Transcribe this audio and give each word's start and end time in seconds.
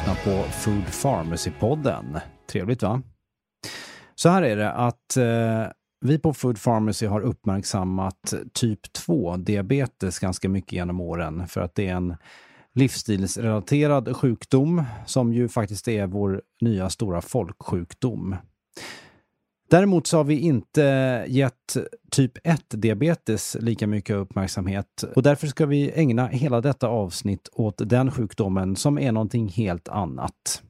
lyssnar 0.00 0.14
på 0.14 0.42
Food 0.50 0.84
Pharmacy-podden. 0.84 2.20
Trevligt 2.52 2.82
va? 2.82 3.02
Så 4.14 4.28
här 4.28 4.42
är 4.42 4.56
det 4.56 4.72
att 4.72 5.16
eh, 5.16 5.72
vi 6.00 6.18
på 6.18 6.34
Food 6.34 6.62
Pharmacy 6.62 7.06
har 7.06 7.20
uppmärksammat 7.20 8.34
typ 8.52 8.80
2-diabetes 9.06 10.18
ganska 10.18 10.48
mycket 10.48 10.72
genom 10.72 11.00
åren 11.00 11.48
för 11.48 11.60
att 11.60 11.74
det 11.74 11.88
är 11.88 11.94
en 11.94 12.16
livsstilsrelaterad 12.74 14.16
sjukdom 14.16 14.84
som 15.06 15.32
ju 15.32 15.48
faktiskt 15.48 15.88
är 15.88 16.06
vår 16.06 16.42
nya 16.60 16.90
stora 16.90 17.20
folksjukdom. 17.20 18.36
Däremot 19.70 20.06
så 20.06 20.16
har 20.16 20.24
vi 20.24 20.38
inte 20.38 20.82
gett 21.28 21.76
typ 22.10 22.38
1-diabetes 22.38 23.56
lika 23.60 23.86
mycket 23.86 24.16
uppmärksamhet 24.16 25.04
och 25.16 25.22
därför 25.22 25.46
ska 25.46 25.66
vi 25.66 25.92
ägna 25.94 26.26
hela 26.26 26.60
detta 26.60 26.88
avsnitt 26.88 27.48
åt 27.52 27.74
den 27.78 28.10
sjukdomen 28.10 28.76
som 28.76 28.98
är 28.98 29.12
någonting 29.12 29.48
helt 29.48 29.88
annat. 29.88 30.62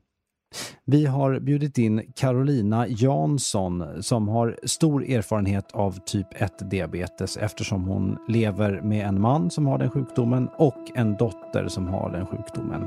Vi 0.84 1.06
har 1.06 1.40
bjudit 1.40 1.78
in 1.78 2.12
Carolina 2.16 2.88
Jansson 2.88 4.02
som 4.02 4.28
har 4.28 4.58
stor 4.64 5.04
erfarenhet 5.04 5.72
av 5.72 5.98
typ 6.06 6.34
1-diabetes 6.34 7.38
eftersom 7.40 7.84
hon 7.84 8.18
lever 8.28 8.80
med 8.82 9.06
en 9.06 9.20
man 9.20 9.50
som 9.50 9.66
har 9.66 9.78
den 9.78 9.90
sjukdomen 9.90 10.48
och 10.56 10.90
en 10.94 11.16
dotter 11.16 11.68
som 11.68 11.88
har 11.88 12.10
den 12.10 12.26
sjukdomen. 12.26 12.86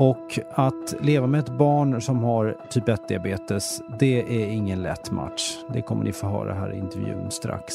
Och 0.00 0.38
att 0.50 0.94
leva 1.00 1.26
med 1.26 1.40
ett 1.40 1.58
barn 1.58 2.02
som 2.02 2.24
har 2.24 2.56
typ 2.68 2.88
1-diabetes, 2.88 3.82
det 3.98 4.42
är 4.42 4.48
ingen 4.48 4.82
lätt 4.82 5.10
match. 5.10 5.56
Det 5.72 5.82
kommer 5.82 6.04
ni 6.04 6.12
få 6.12 6.26
höra 6.26 6.54
här 6.54 6.74
i 6.74 6.78
intervjun 6.78 7.30
strax. 7.30 7.74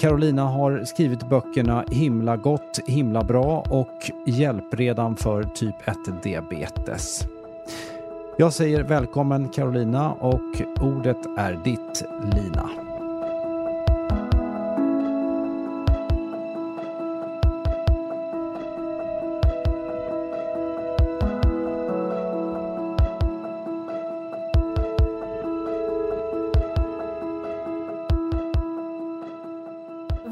Carolina 0.00 0.42
har 0.42 0.84
skrivit 0.84 1.28
böckerna 1.28 1.84
Himla 1.90 2.36
gott, 2.36 2.80
himla 2.86 3.24
bra 3.24 3.64
och 3.70 4.10
Hjälpredan 4.26 5.16
för 5.16 5.42
typ 5.42 5.76
1-diabetes. 5.84 7.26
Jag 8.36 8.52
säger 8.52 8.82
välkommen 8.82 9.48
Carolina 9.48 10.12
och 10.12 10.62
ordet 10.80 11.26
är 11.38 11.60
ditt 11.64 12.04
Lina. 12.34 12.85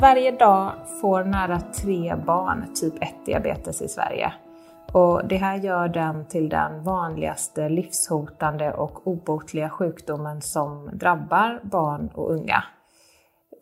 Varje 0.04 0.30
dag 0.30 0.72
får 1.00 1.24
nära 1.24 1.60
tre 1.60 2.16
barn 2.26 2.74
typ 2.74 2.94
1-diabetes 2.94 3.82
i 3.82 3.88
Sverige. 3.88 4.32
Och 4.92 5.28
det 5.28 5.36
här 5.36 5.56
gör 5.56 5.88
den 5.88 6.28
till 6.28 6.48
den 6.48 6.84
vanligaste 6.84 7.68
livshotande 7.68 8.72
och 8.72 9.06
obotliga 9.06 9.70
sjukdomen 9.70 10.42
som 10.42 10.90
drabbar 10.92 11.60
barn 11.62 12.10
och 12.14 12.32
unga. 12.32 12.64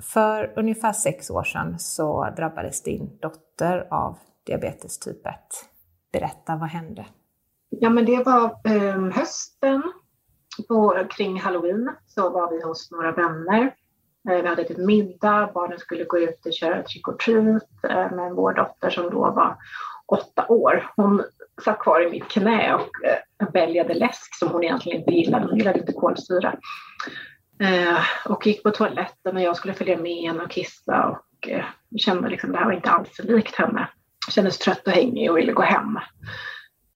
För 0.00 0.52
ungefär 0.56 0.92
sex 0.92 1.30
år 1.30 1.44
sedan 1.44 1.78
så 1.78 2.28
drabbades 2.36 2.82
din 2.82 3.18
dotter 3.20 3.86
av 3.90 4.18
diabetes 4.46 4.98
typ 4.98 5.26
1. 5.26 5.34
Berätta, 6.12 6.56
vad 6.56 6.68
hände? 6.68 7.06
Ja, 7.68 7.90
men 7.90 8.04
det 8.04 8.26
var 8.26 8.44
eh, 8.44 9.12
hösten 9.14 9.82
på, 10.68 11.06
kring 11.10 11.40
halloween 11.40 11.90
så 12.06 12.30
var 12.30 12.50
vi 12.50 12.62
hos 12.62 12.90
några 12.90 13.12
vänner 13.12 13.74
Eh, 14.30 14.42
vi 14.42 14.48
hade 14.48 14.62
ätit 14.62 14.78
middag, 14.78 15.50
barnen 15.54 15.78
skulle 15.78 16.04
gå 16.04 16.18
ut 16.18 16.46
och 16.46 16.52
köra 16.52 16.82
trick 16.82 17.08
or 17.08 17.12
treat 17.12 17.84
eh, 17.88 18.16
med 18.16 18.32
vår 18.32 18.52
dotter 18.52 18.90
som 18.90 19.10
då 19.10 19.30
var 19.30 19.56
åtta 20.06 20.46
år. 20.48 20.90
Hon 20.96 21.22
satt 21.64 21.78
kvar 21.78 22.06
i 22.06 22.10
mitt 22.10 22.28
knä 22.28 22.74
och 22.74 23.04
eh, 23.04 23.48
väljade 23.52 23.94
läsk 23.94 24.34
som 24.34 24.48
hon 24.48 24.64
egentligen 24.64 24.98
inte 24.98 25.12
gillade. 25.12 25.46
Hon 25.46 25.56
gillade 25.58 25.78
inte 25.78 25.92
kolsyra. 25.92 26.54
Och 28.24 28.46
gick 28.46 28.62
på 28.62 28.70
toaletten 28.70 29.36
och 29.36 29.42
jag 29.42 29.56
skulle 29.56 29.74
följa 29.74 29.96
med 29.96 30.16
henne 30.16 30.42
och 30.42 30.50
kissa 30.50 31.06
och 31.06 31.48
kände 31.96 32.28
liksom 32.28 32.50
att 32.50 32.54
det 32.54 32.58
här 32.58 32.66
var 32.66 32.72
inte 32.72 32.90
alls 32.90 33.20
likt 33.24 33.56
henne. 33.56 33.88
Kändes 34.30 34.58
trött 34.58 34.86
och 34.86 34.92
hängig 34.92 35.30
och 35.30 35.36
ville 35.36 35.52
gå 35.52 35.62
hem. 35.62 35.98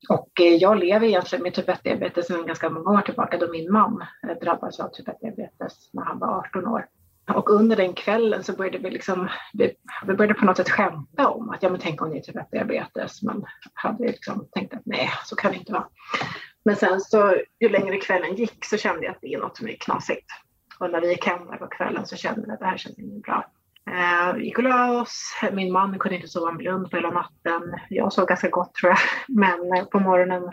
Och 0.08 0.30
jag 0.60 0.78
lever 0.78 1.06
egentligen 1.06 1.42
med 1.42 1.54
typ 1.54 1.68
1-diabetes 1.68 2.26
sedan 2.26 2.46
ganska 2.46 2.70
många 2.70 2.90
år 2.90 3.00
tillbaka 3.00 3.38
då 3.38 3.48
min 3.52 3.72
man 3.72 4.04
drabbades 4.40 4.80
av 4.80 4.88
typ 4.88 5.08
1-diabetes 5.08 5.90
när 5.92 6.04
han 6.04 6.18
var 6.18 6.38
18 6.38 6.66
år. 6.66 6.86
Och 7.34 7.50
under 7.50 7.76
den 7.76 7.94
kvällen 7.94 8.44
så 8.44 8.52
började 8.52 8.78
vi 8.78 8.90
liksom, 8.90 9.28
vi, 9.52 9.74
vi 10.06 10.14
började 10.14 10.34
på 10.34 10.44
något 10.44 10.56
sätt 10.56 10.70
skämta 10.70 11.28
om 11.28 11.50
att 11.50 11.62
ja 11.62 11.70
men 11.70 11.80
tänk 11.80 12.02
om 12.02 12.10
det 12.10 12.16
är 12.16 12.20
typ 12.20 12.50
diabetes. 12.50 13.22
Man 13.22 13.44
hade 13.74 14.06
liksom 14.06 14.48
tänkt 14.52 14.74
att 14.74 14.86
nej, 14.86 15.10
så 15.24 15.36
kan 15.36 15.52
det 15.52 15.58
inte 15.58 15.72
vara. 15.72 15.88
Men 16.64 16.76
sen 16.76 17.00
så 17.00 17.36
ju 17.60 17.68
längre 17.68 17.96
kvällen 17.96 18.34
gick 18.34 18.64
så 18.64 18.76
kände 18.76 19.04
jag 19.04 19.12
att 19.12 19.20
det 19.20 19.34
är 19.34 19.38
något 19.38 19.56
som 19.56 19.68
är 19.68 19.76
knasigt. 19.76 20.26
Och 20.78 20.90
när 20.90 21.00
vi 21.00 21.08
gick 21.08 21.26
hem 21.26 21.46
där 21.46 21.56
på 21.56 21.66
kvällen 21.66 22.06
så 22.06 22.16
kände 22.16 22.42
jag 22.46 22.54
att 22.54 22.60
det 22.60 22.66
här 22.66 22.76
känns 22.76 22.98
inte 22.98 23.20
bra. 23.20 23.44
Eh, 23.90 24.42
gick 24.42 24.58
och 24.58 24.64
la 24.64 25.00
oss. 25.00 25.40
Min 25.52 25.72
man 25.72 25.98
kunde 25.98 26.16
inte 26.16 26.28
sova 26.28 26.50
en 26.50 26.56
blund 26.56 26.90
på 26.90 26.96
hela 26.96 27.10
natten. 27.10 27.62
Jag 27.88 28.12
sov 28.12 28.26
ganska 28.26 28.48
gott 28.48 28.74
tror 28.74 28.90
jag. 28.90 28.98
Men 29.28 29.72
eh, 29.72 29.84
på 29.84 30.00
morgonen 30.00 30.50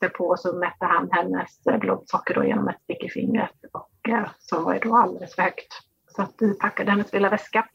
därpå 0.00 0.36
så 0.36 0.56
mätte 0.56 0.84
han 0.84 1.08
hennes 1.12 1.80
blodsocker 1.80 2.34
då 2.34 2.44
genom 2.44 2.68
ett 2.68 2.82
stick 2.82 3.04
i 3.04 3.10
fingret 3.10 3.50
och 3.72 4.08
eh, 4.08 4.28
som 4.38 4.64
var 4.64 4.78
då 4.82 4.96
alldeles 4.96 5.34
för 5.34 5.42
högt. 5.42 5.80
Så 6.16 6.22
att 6.22 6.34
vi 6.38 6.54
packade 6.54 6.90
hennes 6.90 7.12
lilla 7.12 7.30
väska 7.30 7.68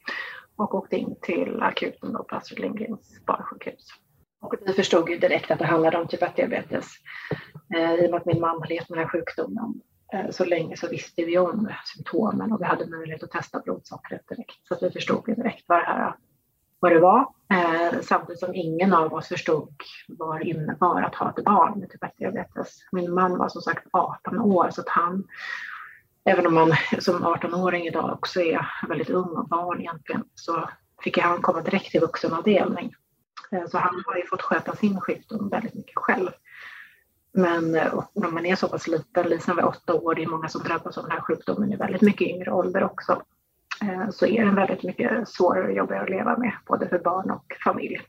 och 0.56 0.76
åkte 0.76 0.96
in 0.96 1.16
till 1.22 1.62
akuten 1.62 2.12
på 2.14 2.36
Astrid 2.36 2.60
Lindgrens 2.60 3.26
barnsjukhus. 3.26 3.88
Och 4.42 4.54
vi 4.66 4.74
förstod 4.74 5.10
ju 5.10 5.18
direkt 5.18 5.52
att 5.52 5.60
det 5.60 5.66
handlade 5.66 5.98
om 5.98 6.08
typ 6.08 6.22
1-diabetes. 6.22 6.86
Eh, 7.76 7.94
I 7.94 8.08
och 8.08 8.12
med 8.12 8.20
att 8.20 8.26
min 8.26 8.42
mamma 8.42 8.66
levt 8.66 8.90
med 8.90 8.98
den 8.98 9.06
här 9.06 9.12
sjukdomen 9.12 9.82
eh, 10.14 10.30
så 10.32 10.46
länge 10.46 10.78
så 10.78 10.88
visste 10.88 11.26
vi 11.26 11.38
om 11.38 11.70
symptomen 11.96 12.52
och 12.52 12.62
vi 12.62 12.66
hade 12.66 12.88
möjlighet 12.88 13.24
att 13.24 13.32
testa 13.32 13.60
blodsockret 13.60 14.28
direkt. 14.28 14.68
Så 14.68 14.74
att 14.74 14.84
vi 14.84 14.92
förstod 14.92 15.24
ju 15.28 15.36
direkt 15.36 15.64
vad 15.68 15.78
det, 15.78 15.86
här, 15.86 16.16
vad 16.80 16.92
det 16.92 17.00
var. 17.00 17.28
Eh, 17.54 18.00
samtidigt 18.02 18.40
som 18.40 18.56
ingen 18.56 18.94
av 18.94 19.14
oss 19.14 19.28
förstod 19.28 19.74
vad 20.08 20.40
det 20.40 20.46
innebar 20.46 21.02
att 21.02 21.16
ha 21.16 21.30
ett 21.30 21.44
barn 21.44 21.80
med 21.80 21.90
typ 21.90 22.04
1-diabetes. 22.04 22.68
Min 22.92 23.14
man 23.14 23.38
var 23.38 23.50
som 23.50 23.62
sagt 23.62 23.88
18 23.92 24.40
år 24.40 24.70
så 24.72 24.82
att 24.82 24.90
han 24.90 25.28
även 26.24 26.48
om 26.48 26.54
man 26.54 26.74
som 27.00 27.24
18-åring 27.24 27.88
idag 27.88 28.14
också 28.14 28.42
är 28.42 28.72
väldigt 28.88 29.10
ung 29.10 29.30
och 29.30 29.48
barn 29.48 29.80
egentligen, 29.80 30.24
så 30.36 30.70
fick 31.04 31.18
han 31.18 31.42
komma 31.42 31.62
direkt 31.62 31.92
till 31.92 32.02
vuxenavdelning. 32.02 32.94
Eh, 33.52 33.66
så 33.68 33.78
han 33.78 34.04
har 34.06 34.18
ju 34.18 34.26
fått 34.26 34.42
sköta 34.42 34.76
sin 34.76 35.02
sjukdom 35.02 35.50
väldigt 35.50 35.74
mycket 35.74 35.96
själv. 35.96 36.30
Men 37.32 37.76
eh, 37.76 38.04
när 38.14 38.32
man 38.32 38.46
är 38.46 38.56
så 38.56 38.68
pass 38.68 38.88
liten, 38.88 39.30
liksom 39.30 39.56
Lisa 39.56 39.62
var 39.62 39.70
åtta 39.70 39.94
år, 39.94 40.16
det 40.16 40.24
är 40.24 40.28
många 40.28 40.50
som 40.50 40.64
drabbas 40.64 40.98
av 40.98 41.04
den 41.04 41.12
här 41.12 41.22
sjukdomen 41.22 41.74
i 41.74 41.76
väldigt 41.76 42.02
mycket 42.02 42.28
yngre 42.28 42.52
ålder 42.52 42.84
också, 42.84 43.22
eh, 43.82 44.10
så 44.10 44.26
är 44.26 44.46
den 44.46 44.56
väldigt 44.56 44.84
mycket 44.84 45.30
svårare 45.30 45.68
och 45.68 45.74
jobbigare 45.74 46.04
att 46.04 46.10
leva 46.10 46.38
med, 46.38 46.54
både 46.68 46.90
för 46.90 47.00
barn 47.00 47.32
och 47.32 47.46
familj. 47.64 48.02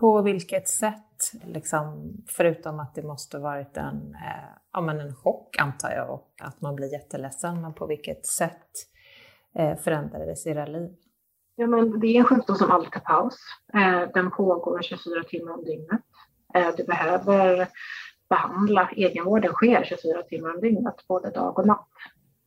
På 0.00 0.22
vilket 0.22 0.68
sätt, 0.68 1.32
liksom, 1.44 2.12
förutom 2.26 2.80
att 2.80 2.94
det 2.94 3.02
måste 3.02 3.38
varit 3.38 3.76
en, 3.76 4.14
eh, 4.14 4.48
ja, 4.72 4.80
men 4.80 5.00
en 5.00 5.14
chock 5.14 5.56
antar 5.58 5.90
jag 5.90 6.10
och 6.10 6.30
att 6.40 6.60
man 6.60 6.76
blir 6.76 6.92
jätteledsen, 6.92 7.60
men 7.60 7.74
på 7.74 7.86
vilket 7.86 8.26
sätt 8.26 8.70
eh, 9.54 9.76
förändrades 9.76 10.46
era 10.46 10.66
liv? 10.66 10.96
Ja, 11.56 11.66
men 11.66 12.00
det 12.00 12.06
är 12.06 12.18
en 12.18 12.24
sjukdom 12.24 12.56
som 12.56 12.70
aldrig 12.70 12.92
tar 12.92 13.00
paus. 13.00 13.36
Eh, 13.74 14.12
den 14.14 14.30
pågår 14.30 14.82
24 14.82 15.24
timmar 15.24 15.52
om 15.52 15.64
dygnet. 15.64 16.00
Eh, 16.54 16.68
du 16.76 16.84
behöver 16.84 17.68
behandla, 18.28 18.90
egenvården 18.96 19.52
sker 19.52 19.84
24 19.84 20.22
timmar 20.22 20.54
om 20.54 20.60
dygnet, 20.60 20.94
både 21.08 21.30
dag 21.30 21.58
och 21.58 21.66
natt. 21.66 21.88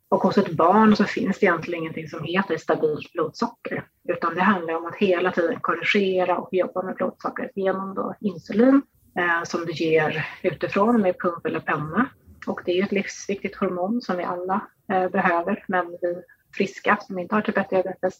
Och 0.09 0.21
hos 0.21 0.37
ett 0.37 0.51
barn 0.51 0.95
så 0.95 1.03
finns 1.03 1.39
det 1.39 1.45
egentligen 1.45 1.81
ingenting 1.81 2.07
som 2.07 2.23
heter 2.23 2.57
stabilt 2.57 3.13
blodsocker, 3.13 3.87
utan 4.09 4.35
det 4.35 4.41
handlar 4.41 4.75
om 4.75 4.85
att 4.85 4.95
hela 4.95 5.31
tiden 5.31 5.59
korrigera 5.61 6.37
och 6.37 6.49
jobba 6.51 6.81
med 6.81 6.95
blodsockret 6.95 7.51
genom 7.55 7.95
då 7.95 8.15
insulin 8.19 8.81
eh, 9.17 9.43
som 9.43 9.65
du 9.65 9.71
ger 9.71 10.27
utifrån 10.41 11.01
med 11.01 11.19
pump 11.19 11.45
eller 11.45 11.59
penna. 11.59 12.09
Och 12.47 12.61
det 12.65 12.79
är 12.79 12.83
ett 12.83 12.91
livsviktigt 12.91 13.55
hormon 13.55 14.01
som 14.01 14.17
vi 14.17 14.23
alla 14.23 14.67
eh, 14.91 15.09
behöver, 15.09 15.65
men 15.67 15.97
vi 16.01 16.23
friska 16.57 16.97
som 17.01 17.19
inte 17.19 17.35
har 17.35 17.41
typ 17.41 17.57
1 17.57 17.69
diabetes 17.69 18.15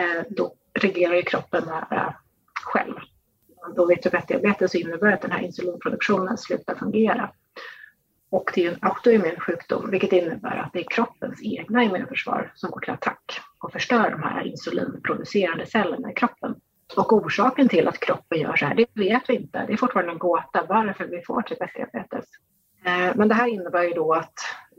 eh, 0.00 0.22
då 0.30 0.54
reglerar 0.74 1.14
ju 1.14 1.22
kroppen 1.22 1.64
det 1.64 1.72
här 1.90 2.06
eh, 2.06 2.14
själv. 2.64 2.94
Då 3.76 3.86
vid 3.86 4.02
typ 4.02 4.14
1-diabetes 4.14 4.68
så 4.70 4.78
innebär 4.78 5.06
det 5.08 5.14
att 5.14 5.22
den 5.22 5.30
här 5.30 5.42
insulinproduktionen 5.42 6.38
slutar 6.38 6.74
fungera. 6.74 7.30
Och 8.30 8.50
det 8.54 8.66
är 8.66 8.72
en 8.72 8.78
autoimmun 8.82 9.40
sjukdom, 9.40 9.90
vilket 9.90 10.12
innebär 10.12 10.56
att 10.56 10.72
det 10.72 10.80
är 10.80 10.90
kroppens 10.90 11.42
egna 11.42 11.82
immunförsvar 11.82 12.52
som 12.54 12.70
går 12.70 12.80
till 12.80 12.92
attack 12.92 13.40
och 13.58 13.72
förstör 13.72 14.10
de 14.10 14.22
här 14.22 14.46
insulinproducerande 14.46 15.66
cellerna 15.66 16.10
i 16.10 16.14
kroppen. 16.14 16.54
Och 16.96 17.12
orsaken 17.12 17.68
till 17.68 17.88
att 17.88 18.00
kroppen 18.00 18.40
gör 18.40 18.56
så 18.56 18.66
här, 18.66 18.74
det 18.74 18.86
vet 18.94 19.22
vi 19.28 19.34
inte. 19.34 19.64
Det 19.66 19.72
är 19.72 19.76
fortfarande 19.76 20.12
en 20.12 20.18
gåta 20.18 20.66
varför 20.68 21.04
vi 21.04 21.22
får 21.26 21.42
typ 21.42 21.58
1-diabetes. 21.58 22.24
Eh, 22.84 23.16
men 23.16 23.28
det 23.28 23.34
här 23.34 23.46
innebär 23.46 23.82
ju 23.82 23.90
då 23.90 24.12
att 24.12 24.34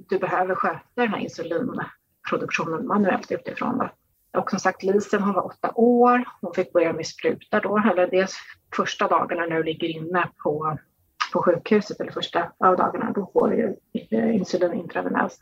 du 0.10 0.19
behöver 0.19 0.56
sköta 0.56 0.80
den 0.95 1.10
här 1.10 1.19
insulinproduktionen 1.19 2.88
manuellt 2.88 3.31
utifrån. 3.31 3.90
Och 4.38 4.50
som 4.50 4.60
sagt, 4.60 4.84
Lisen 4.84 5.24
hon 5.24 5.34
var 5.34 5.45
åtta 5.45 5.72
år. 5.75 6.24
Hon 6.42 6.54
fick 6.54 6.74
börja 6.74 6.94
med 6.94 7.07
spruta 7.07 7.60
då, 7.60 7.78
eller 7.92 8.07
dels 8.07 8.38
första 8.75 9.07
dagarna 9.07 9.45
när 9.45 9.56
du 9.56 9.63
ligger 9.63 9.88
inne 9.88 10.30
på, 10.44 10.78
på 11.31 11.44
sjukhuset, 11.44 12.00
eller 12.00 12.12
första 12.12 12.52
av 12.58 12.78
dagarna, 12.78 13.12
då 13.12 13.30
får 13.34 13.50
du 13.50 13.78
eh, 14.18 14.36
insulin 14.36 14.74
intravenöst. 14.74 15.42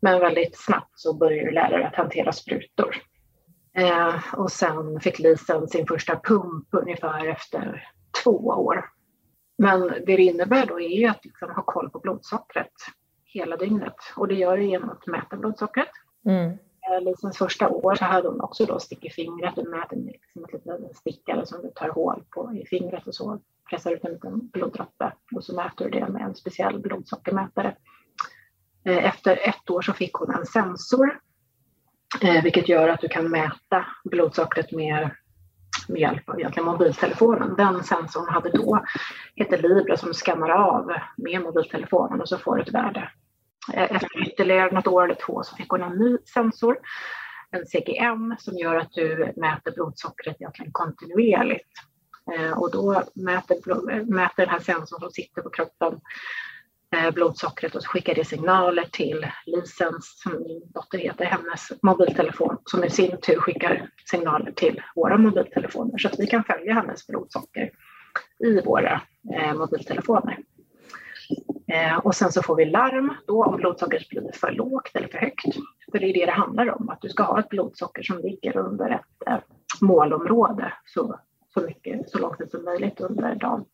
Men 0.00 0.20
väldigt 0.20 0.58
snabbt 0.58 0.92
så 0.94 1.14
börjar 1.14 1.44
du 1.44 1.50
lära 1.50 1.76
dig 1.76 1.84
att 1.84 1.94
hantera 1.94 2.32
sprutor. 2.32 2.96
Eh, 3.76 4.34
och 4.34 4.52
sen 4.52 5.00
fick 5.00 5.18
Lisen 5.18 5.68
sin 5.68 5.86
första 5.86 6.20
pump 6.20 6.68
ungefär 6.70 7.26
efter 7.26 7.88
två 8.24 8.36
år. 8.46 8.84
Men 9.58 9.80
det 9.80 10.16
det 10.16 10.22
innebär 10.22 10.66
då 10.66 10.80
är 10.80 10.98
ju 10.98 11.06
att 11.06 11.24
liksom 11.24 11.50
ha 11.50 11.62
koll 11.62 11.90
på 11.90 11.98
blodsockret 11.98 12.72
hela 13.24 13.56
dygnet 13.56 13.96
och 14.16 14.28
det 14.28 14.34
gör 14.34 14.56
du 14.56 14.64
genom 14.64 14.90
att 14.90 15.06
mäta 15.06 15.36
blodsockret. 15.36 15.88
Mm. 16.26 16.58
Lisens 17.00 17.38
första 17.38 17.68
år 17.68 17.94
så 17.94 18.04
hade 18.04 18.28
hon 18.28 18.40
också 18.40 18.66
då 18.66 18.78
stick 18.78 19.04
i 19.04 19.10
fingret. 19.10 19.54
Du 19.56 19.70
mäter 19.70 19.96
liksom 19.96 20.44
ett 20.44 20.52
litet 20.52 20.96
stickare 20.96 21.46
som 21.46 21.62
du 21.62 21.70
tar 21.74 21.88
hål 21.88 22.24
på 22.30 22.54
i 22.54 22.66
fingret 22.66 23.06
och 23.06 23.14
så 23.14 23.40
pressar 23.70 23.92
ut 23.92 24.04
en 24.04 24.12
liten 24.12 24.48
bloddroppe 24.48 25.12
och 25.34 25.44
så 25.44 25.54
mäter 25.54 25.84
du 25.84 25.90
det 25.90 26.08
med 26.08 26.22
en 26.22 26.34
speciell 26.34 26.78
blodsockermätare. 26.78 27.76
Eh, 28.84 29.04
efter 29.04 29.48
ett 29.48 29.70
år 29.70 29.82
så 29.82 29.92
fick 29.92 30.12
hon 30.12 30.34
en 30.34 30.46
sensor 30.46 31.20
eh, 32.22 32.42
vilket 32.42 32.68
gör 32.68 32.88
att 32.88 33.00
du 33.00 33.08
kan 33.08 33.30
mäta 33.30 33.86
blodsockret 34.04 34.72
med, 34.72 35.10
med 35.88 36.00
hjälp 36.00 36.28
av 36.28 36.40
egentligen 36.40 36.66
mobiltelefonen. 36.66 37.54
Den 37.56 37.84
sensorn 37.84 38.28
hade 38.28 38.50
då 38.50 38.84
heter 39.34 39.58
Libra 39.62 39.96
som 39.96 40.14
skannar 40.14 40.50
av 40.50 40.92
med 41.16 41.42
mobiltelefonen 41.42 42.20
och 42.20 42.28
så 42.28 42.38
får 42.38 42.56
du 42.56 42.62
ett 42.62 42.74
värde 42.74 43.10
Eh, 43.74 43.96
efter 43.96 44.28
ytterligare 44.28 44.70
något 44.70 44.86
år 44.86 45.04
eller 45.04 45.14
två 45.14 45.42
så 45.42 45.56
fick 45.56 45.68
hon 45.68 45.82
en 45.82 45.98
ny 45.98 46.18
sensor, 46.34 46.78
en 47.50 47.66
CGM, 47.66 48.36
som 48.38 48.58
gör 48.58 48.76
att 48.76 48.92
du 48.92 49.32
mäter 49.36 49.72
blodsockret 49.72 50.36
egentligen 50.40 50.72
kontinuerligt. 50.72 51.72
Eh, 52.34 52.58
och 52.58 52.70
då 52.70 53.02
mäter, 53.14 54.04
mäter 54.04 54.42
den 54.42 54.48
här 54.48 54.60
sensorn 54.60 55.00
som 55.00 55.10
sitter 55.10 55.42
på 55.42 55.50
kroppen 55.50 56.00
eh, 56.96 57.10
blodsockret 57.10 57.74
och 57.74 57.82
så 57.82 57.88
skickar 57.88 58.14
det 58.14 58.24
signaler 58.24 58.84
till 58.92 59.26
Lisens, 59.46 60.20
som 60.22 60.32
min 60.32 60.62
dotter 60.74 60.98
heter, 60.98 61.24
hennes 61.24 61.82
mobiltelefon 61.82 62.58
som 62.64 62.84
i 62.84 62.90
sin 62.90 63.20
tur 63.20 63.36
skickar 63.36 63.90
signaler 64.10 64.52
till 64.52 64.82
våra 64.94 65.18
mobiltelefoner 65.18 65.98
så 65.98 66.08
att 66.08 66.18
vi 66.18 66.26
kan 66.26 66.44
följa 66.44 66.74
hennes 66.74 67.06
blodsocker 67.06 67.70
i 68.38 68.60
våra 68.60 69.00
mobiltelefoner. 69.54 70.38
Eh, 71.68 71.98
och 71.98 72.14
sen 72.14 72.32
så 72.32 72.42
får 72.42 72.56
vi 72.56 72.64
larm 72.64 73.14
då 73.26 73.44
om 73.44 73.56
blodsockret 73.56 74.08
blir 74.08 74.30
för 74.34 74.50
lågt 74.50 74.90
eller 74.96 75.08
för 75.08 75.18
högt. 75.18 75.54
För 75.92 75.98
det 75.98 76.06
är 76.06 76.14
det 76.14 76.26
det 76.26 76.32
handlar 76.32 76.70
om, 76.80 76.88
att 76.88 77.00
du 77.00 77.08
ska 77.08 77.22
ha 77.22 77.40
ett 77.40 77.48
blodsocker 77.48 78.02
som 78.02 78.18
ligger 78.18 78.56
under 78.56 78.90
ett 78.90 79.26
eh, 79.26 79.38
målområde 79.80 80.72
så, 80.84 81.20
så, 81.54 81.60
mycket, 81.60 82.10
så 82.10 82.18
långt 82.18 82.50
som 82.50 82.64
möjligt 82.64 83.00
under 83.00 83.34
dagen. 83.34 83.64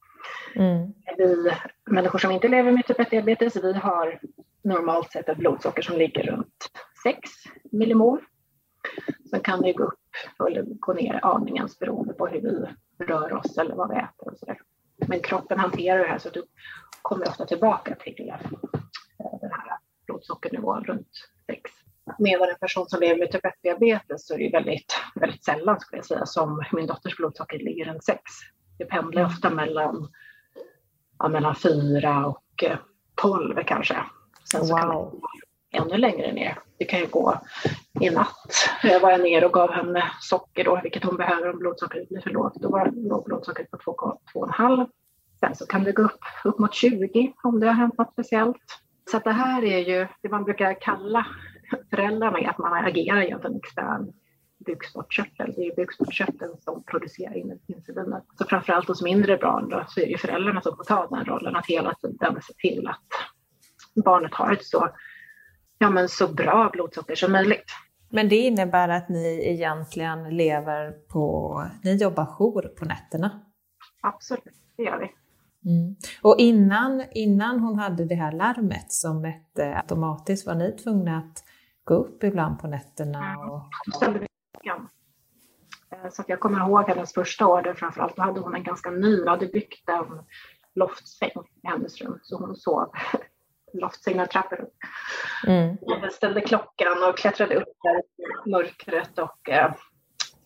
Mm. 0.55 0.93
Vi 1.17 1.53
människor 1.91 2.19
som 2.19 2.31
inte 2.31 2.49
lever 2.49 2.73
med 2.73 2.87
typ 2.87 2.99
1-diabetes, 2.99 3.63
vi 3.63 3.73
har 3.73 4.21
normalt 4.65 5.13
sett 5.13 5.29
ett 5.29 5.39
blodsocker 5.39 5.83
som 5.83 5.97
ligger 5.97 6.23
runt 6.23 6.71
6 7.03 7.19
millimol. 7.73 8.21
Sen 9.31 9.41
kan 9.41 9.63
det 9.63 9.73
gå 9.73 9.85
upp 9.85 9.99
eller 10.49 10.63
gå 10.63 10.93
ner 10.93 11.21
aningen 11.23 11.69
beroende 11.81 12.15
på 12.15 12.27
hur 12.27 12.41
vi 12.41 12.67
rör 13.05 13.33
oss 13.33 13.59
eller 13.59 13.75
vad 13.75 13.89
vi 13.89 13.97
äter 13.97 14.33
och 14.33 14.39
sådär. 14.39 14.59
Men 15.09 15.21
kroppen 15.21 15.59
hanterar 15.59 15.99
det 15.99 16.09
här 16.09 16.19
så 16.19 16.29
att 16.29 16.35
du 16.35 16.45
kommer 17.03 17.29
ofta 17.29 17.47
tillbaka 17.47 17.95
till 17.95 18.29
eh, 18.29 18.51
den 19.41 19.51
här 19.51 19.79
blodsockernivån 20.07 20.85
runt 20.85 21.09
6. 21.47 21.61
Medan 22.19 22.49
en 22.49 22.59
person 22.61 22.89
som 22.89 23.01
lever 23.01 23.19
med 23.19 23.31
typ 23.31 23.45
1-diabetes 23.45 24.19
så 24.19 24.35
är 24.35 24.39
det 24.39 24.51
väldigt, 24.59 24.95
väldigt 25.15 25.45
sällan 25.45 25.81
skulle 25.81 25.99
jag 25.99 26.07
säga 26.07 26.27
som 26.27 26.65
min 26.73 26.87
dotters 26.87 27.17
blodsocker 27.17 27.59
ligger 27.59 27.85
runt 27.85 28.05
6. 28.05 28.21
Det 28.79 28.85
pendlar 28.85 29.25
ofta 29.25 29.51
mellan, 29.51 30.09
ja, 31.19 31.29
mellan 31.29 31.55
4 31.55 32.27
och 32.27 32.65
12 33.15 33.59
eh, 33.59 33.65
kanske. 33.65 33.97
Sen 34.51 34.61
wow. 34.61 34.67
så 34.67 34.77
kan 34.77 34.89
det 34.89 34.95
ännu 35.73 35.97
längre 35.97 36.33
ner. 36.33 36.59
Det 36.79 36.85
kan 36.85 37.01
ju 37.01 37.07
gå 37.07 37.41
i 38.01 38.11
natt. 38.11 38.69
Jag 38.83 39.01
var 39.01 39.11
jag 39.11 39.21
ner 39.21 39.45
och 39.45 39.53
gav 39.53 39.73
henne 39.73 40.05
socker 40.21 40.65
då, 40.65 40.81
vilket 40.83 41.05
hon 41.05 41.17
behöver 41.17 41.51
om 41.51 41.59
blodsockret 41.59 42.09
blir 42.09 42.21
för 42.21 42.31
lågt. 42.31 42.55
Då 42.55 42.71
var 42.71 42.91
blodsockret 43.25 43.71
på 43.71 43.77
2,5 44.35 44.87
Sen 45.41 45.55
så 45.55 45.67
kan 45.67 45.85
det 45.85 45.93
gå 45.93 46.03
upp, 46.03 46.25
upp 46.45 46.59
mot 46.59 46.75
20 46.75 47.33
om 47.43 47.61
det 47.61 47.67
har 47.67 47.75
hänt 47.75 47.99
något 47.99 48.13
speciellt. 48.13 48.81
Så 49.11 49.19
det 49.19 49.33
här 49.33 49.65
är 49.65 49.79
ju 49.79 50.07
det 50.23 50.29
man 50.29 50.45
brukar 50.45 50.81
kalla 50.81 51.27
föräldrarna 51.91 52.39
är 52.39 52.49
att 52.49 52.59
man 52.59 52.85
agerar 52.85 53.23
gentemot 53.23 53.45
en 53.45 53.57
extern 53.57 54.13
bukspottkörtel. 54.67 55.53
Det 55.57 55.67
är 55.67 55.77
bukspottkörteln 55.77 56.57
som 56.61 56.83
producerar 56.85 57.37
insulinet. 57.67 58.25
Så 58.39 58.45
framförallt 58.45 58.89
hos 58.89 59.03
mindre 59.03 59.37
barn 59.37 59.69
då, 59.69 59.85
så 59.89 60.01
är 60.01 60.07
det 60.07 60.19
föräldrarna 60.19 60.61
som 60.61 60.77
får 60.77 60.85
ta 60.85 61.07
den 61.07 61.25
rollen 61.25 61.57
att 61.57 61.67
hela 61.67 61.95
tiden 61.95 62.43
se 62.43 62.53
till 62.53 62.89
att 62.89 63.09
barnet 64.05 64.35
har 64.35 64.53
ett 64.53 64.65
så, 64.65 64.89
ja, 65.83 65.91
men 65.91 66.09
så 66.09 66.29
bra 66.29 66.71
blodsocker 66.73 67.15
som 67.15 67.33
möjligt. 67.33 67.73
Men 68.11 68.29
det 68.29 68.37
innebär 68.37 68.89
att 68.89 69.09
ni 69.09 69.53
egentligen 69.53 70.37
lever 70.37 70.91
på, 70.91 71.65
ni 71.85 71.97
jobbar 71.97 72.27
jour 72.27 72.63
på 72.79 72.85
nätterna? 72.85 73.41
Absolut, 74.03 74.55
det 74.77 74.83
gör 74.83 74.99
vi. 74.99 75.13
Mm. 75.71 75.97
Och 76.23 76.37
innan, 76.39 77.05
innan 77.11 77.61
hon 77.61 77.79
hade 77.79 78.05
det 78.05 78.15
här 78.15 78.33
larmet 78.33 78.93
som 78.93 79.21
mätte 79.23 79.77
automatiskt, 79.77 80.47
var 80.47 80.55
ni 80.55 80.73
tvungna 80.73 81.19
att 81.19 81.45
gå 81.85 81.95
upp 81.95 82.25
ibland 82.25 82.59
på 82.59 82.67
nätterna? 82.67 83.37
Och... 83.39 83.63
Ja. 84.63 84.81
Eh, 85.91 86.11
så 86.11 86.25
jag 86.27 86.41
kommer 86.41 86.69
ihåg 86.69 86.89
hennes 86.89 87.15
första 87.15 87.47
år, 87.47 87.75
framförallt 87.77 88.17
då 88.17 88.23
hade 88.23 88.41
hon 88.41 88.55
en 88.55 88.65
ganska 88.65 88.91
ny, 88.91 89.27
hade 89.27 89.47
byggt 89.47 89.89
en 89.89 90.25
loftsäng 90.75 91.31
i 91.63 91.69
hennes 91.69 92.01
rum, 92.01 92.19
så 92.23 92.39
hon 92.39 92.57
sov 92.57 92.91
loftsängen 93.73 94.29
trappor 94.29 94.61
upp. 94.61 94.75
Mm. 95.47 95.77
Jag 95.81 96.13
ställde 96.13 96.41
klockan 96.41 97.03
och 97.09 97.19
klättrade 97.19 97.55
upp 97.55 97.73
där 97.83 97.99
i 97.99 98.51
mörkret 98.51 99.19
och 99.19 99.51
eh, 99.51 99.73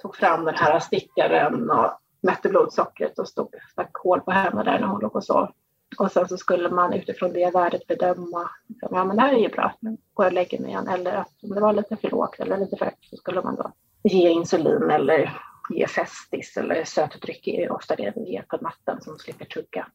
tog 0.03 0.17
fram 0.17 0.45
den 0.45 0.55
här 0.55 0.81
stickaren 0.81 1.71
och 1.71 2.01
mätte 2.21 2.49
blodsockret 2.49 3.19
och 3.19 3.29
stod, 3.29 3.55
stack 3.73 3.91
hål 3.95 4.21
på 4.21 4.31
henne 4.31 4.63
där 4.63 4.79
när 4.79 4.87
hon 4.87 5.01
låg 5.01 5.17
och 5.17 5.25
sov. 5.25 5.49
Och 5.99 6.13
sen 6.13 6.29
så 6.29 6.37
skulle 6.37 6.71
man 6.71 6.93
utifrån 6.93 7.33
det 7.33 7.55
värdet 7.55 7.87
bedöma, 7.87 8.51
liksom, 8.67 8.89
ja 8.93 9.05
men 9.05 9.17
det 9.17 9.23
här 9.23 9.35
är 9.35 9.39
ju 9.39 9.49
bra, 9.49 9.75
men 9.81 9.99
går 10.15 10.25
jag 10.25 10.31
och 10.31 10.35
lägger 10.35 10.61
mig 10.61 10.71
igen. 10.71 10.89
Eller 10.89 11.13
att 11.13 11.33
om 11.43 11.51
det 11.51 11.61
var 11.61 11.73
lite 11.73 11.97
för 11.97 12.11
lågt 12.11 12.41
eller 12.41 12.57
lite 12.57 12.77
för 12.77 12.85
högt 12.85 13.05
så 13.11 13.17
skulle 13.17 13.43
man 13.43 13.57
då 13.57 13.73
ge 14.03 14.31
insulin 14.31 14.91
eller 14.91 15.41
ge 15.71 15.87
Festis 15.87 16.57
eller 16.57 16.85
sötdryck 16.85 17.49
är 17.49 17.73
ofta 17.73 17.97
det 17.97 18.13
vi 18.17 18.33
ger 18.33 18.43
på 18.43 18.57
natten 18.57 19.01
som 19.01 19.19
slipper 19.19 19.45
tugga. 19.45 19.87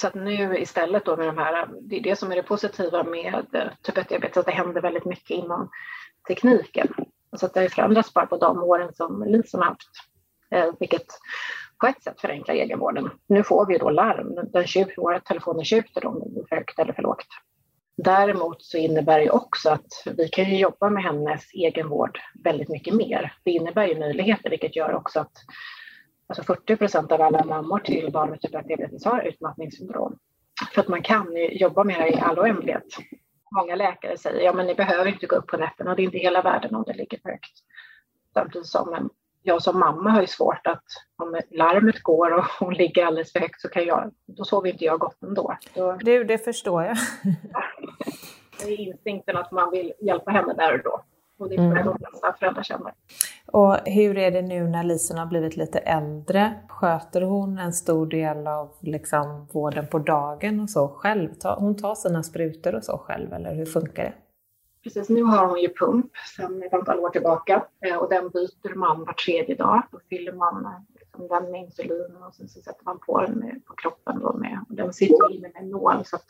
Så 0.00 0.06
att 0.06 0.14
nu 0.14 0.58
istället 0.58 1.04
då 1.04 1.16
med 1.16 1.26
de 1.26 1.38
här, 1.38 1.68
det 1.80 1.96
är 1.96 2.02
det 2.02 2.16
som 2.16 2.32
är 2.32 2.36
det 2.36 2.42
positiva 2.42 3.02
med 3.02 3.46
eh, 3.52 3.68
typ 3.82 3.96
1-diabetes, 3.96 4.40
att 4.40 4.46
det 4.46 4.52
händer 4.52 4.80
väldigt 4.80 5.04
mycket 5.04 5.30
inom 5.30 5.70
tekniken. 6.28 6.88
Så 7.36 7.46
att 7.46 7.54
det 7.54 7.60
har 7.60 7.68
förändrats 7.68 8.14
bara 8.14 8.26
på 8.26 8.36
de 8.36 8.62
åren 8.62 8.94
som 8.94 9.24
Lisen 9.26 9.60
har 9.60 9.66
haft, 9.66 9.90
eh, 10.50 10.70
vilket 10.80 11.06
på 11.80 11.86
ett 11.86 12.02
sätt 12.02 12.20
förenklar 12.20 12.54
egenvården. 12.54 13.10
Nu 13.26 13.42
får 13.42 13.66
vi 13.66 13.78
då 13.78 13.90
larm. 13.90 14.34
Den 14.52 14.86
våra 14.96 15.20
telefoner 15.20 15.64
tjuter 15.64 16.06
om 16.06 16.20
det 16.20 16.30
blir 16.30 16.44
för 16.48 16.56
högt 16.56 16.78
eller 16.78 16.92
för 16.92 17.02
lågt. 17.02 17.26
Däremot 17.96 18.62
så 18.62 18.78
innebär 18.78 19.20
det 19.20 19.30
också 19.30 19.70
att 19.70 20.04
vi 20.16 20.28
kan 20.28 20.44
ju 20.44 20.58
jobba 20.58 20.90
med 20.90 21.02
hennes 21.02 21.54
egenvård 21.54 22.18
väldigt 22.44 22.68
mycket 22.68 22.94
mer. 22.94 23.32
Det 23.44 23.50
innebär 23.50 23.86
ju 23.86 23.98
möjligheter, 23.98 24.50
vilket 24.50 24.76
gör 24.76 24.94
också 24.94 25.20
att 25.20 25.32
alltså 26.28 26.42
40 26.42 26.76
procent 26.76 27.12
av 27.12 27.22
alla 27.22 27.44
mammor 27.44 27.78
till 27.78 28.12
barn 28.12 28.30
med 28.30 28.40
typ 28.40 28.54
1 28.54 28.68
diabetes 28.68 29.04
har 29.04 29.22
utmattningssyndrom. 29.22 30.18
För 30.74 30.80
att 30.80 30.88
man 30.88 31.02
kan 31.02 31.26
jobba 31.50 31.84
med 31.84 32.00
det 32.00 32.08
i 32.08 32.20
all 32.20 32.38
oändlighet. 32.38 32.96
Många 33.50 33.74
läkare 33.74 34.18
säger 34.18 34.40
ja 34.40 34.52
men 34.52 34.66
ni 34.66 34.74
behöver 34.74 35.06
inte 35.06 35.26
gå 35.26 35.36
upp 35.36 35.46
på 35.46 35.56
nätterna, 35.56 35.94
det 35.94 36.02
är 36.02 36.04
inte 36.04 36.18
hela 36.18 36.42
världen 36.42 36.74
om 36.74 36.84
det 36.86 36.94
ligger 36.94 37.20
högt. 37.24 37.52
Samtidigt 38.34 38.66
som 38.66 39.10
jag 39.42 39.62
som 39.62 39.78
mamma 39.78 40.10
har 40.10 40.20
ju 40.20 40.26
svårt 40.26 40.66
att 40.66 40.84
om 41.16 41.40
larmet 41.50 42.02
går 42.02 42.30
och 42.30 42.44
hon 42.44 42.74
ligger 42.74 43.06
alldeles 43.06 43.32
för 43.32 43.40
högt 43.40 43.60
så 43.60 43.68
kan 43.68 43.84
jag, 43.84 44.12
då 44.26 44.44
sover 44.44 44.70
inte 44.70 44.84
jag 44.84 45.00
gott 45.00 45.22
ändå. 45.22 45.56
Så, 45.74 45.92
du, 45.92 46.24
det 46.24 46.38
förstår 46.38 46.84
jag. 46.84 46.96
det 48.60 48.72
är 48.72 48.80
instinkten 48.80 49.36
att 49.36 49.52
man 49.52 49.70
vill 49.70 49.92
hjälpa 50.00 50.30
henne 50.30 50.54
där 50.54 50.74
och 50.74 50.82
då. 50.84 51.04
Och 51.38 51.48
det 51.48 51.56
tror 51.56 51.68
jag 51.68 51.80
mm. 51.80 51.86
de 51.86 51.98
flesta 51.98 52.32
föräldrar 52.38 52.62
känner. 52.62 52.92
Och 53.46 53.76
hur 53.84 54.18
är 54.18 54.30
det 54.30 54.42
nu 54.42 54.68
när 54.68 54.84
Lisen 54.84 55.18
har 55.18 55.26
blivit 55.26 55.56
lite 55.56 55.78
äldre? 55.78 56.54
Sköter 56.68 57.22
hon 57.22 57.58
en 57.58 57.72
stor 57.72 58.06
del 58.06 58.46
av 58.46 58.70
liksom, 58.80 59.46
vården 59.52 59.86
på 59.86 59.98
dagen 59.98 60.60
och 60.60 60.70
så 60.70 60.88
själv? 60.88 61.28
Hon 61.58 61.76
tar 61.76 61.94
sina 61.94 62.22
sprutor 62.22 62.74
och 62.74 62.84
så 62.84 62.98
själv, 62.98 63.32
eller 63.32 63.54
hur 63.54 63.66
funkar 63.66 64.04
det? 64.04 64.12
Precis, 64.82 65.08
nu 65.08 65.22
har 65.22 65.46
hon 65.46 65.60
ju 65.60 65.74
pump 65.74 66.10
sedan 66.36 66.62
ett 66.62 66.74
antal 66.74 67.00
år 67.00 67.10
tillbaka 67.10 67.66
eh, 67.86 67.96
och 67.96 68.10
den 68.10 68.28
byter 68.28 68.74
man 68.74 69.04
var 69.04 69.12
tredje 69.12 69.54
dag. 69.54 69.82
Då 69.92 70.00
fyller 70.08 70.32
man 70.32 70.86
liksom 70.98 71.28
den 71.28 71.50
med 71.50 71.60
insulin 71.60 72.16
och 72.26 72.34
sen 72.34 72.48
så 72.48 72.60
sätter 72.60 72.84
man 72.84 72.98
på 73.06 73.20
den 73.20 73.62
på 73.66 73.74
kroppen 73.74 74.20
då 74.20 74.32
med, 74.32 74.64
och 74.68 74.74
den 74.74 74.92
sitter 74.92 75.32
inne 75.32 75.48
med 75.54 75.62
en 75.62 75.70
nål 75.70 76.04
så 76.04 76.16
att 76.16 76.26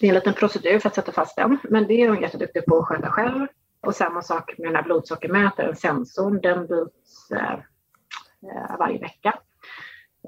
det 0.00 0.06
är 0.06 0.08
en 0.08 0.14
liten 0.14 0.34
procedur 0.34 0.78
för 0.78 0.88
att 0.88 0.94
sätta 0.94 1.12
fast 1.12 1.36
den. 1.36 1.58
Men 1.64 1.86
det 1.86 1.94
är 1.94 2.08
hon 2.08 2.20
jätteduktig 2.20 2.64
på 2.64 2.78
att 2.78 2.86
sköta 2.86 3.10
själv. 3.10 3.46
Och 3.86 3.94
samma 3.94 4.22
sak 4.22 4.54
med 4.58 4.68
den 4.68 4.76
här 4.76 4.82
blodsockermätaren, 4.82 5.76
sensorn, 5.76 6.40
den 6.40 6.66
byts 6.66 7.30
eh, 7.30 7.52
eh 7.52 8.78
varje 8.78 8.98
vecka. 8.98 9.38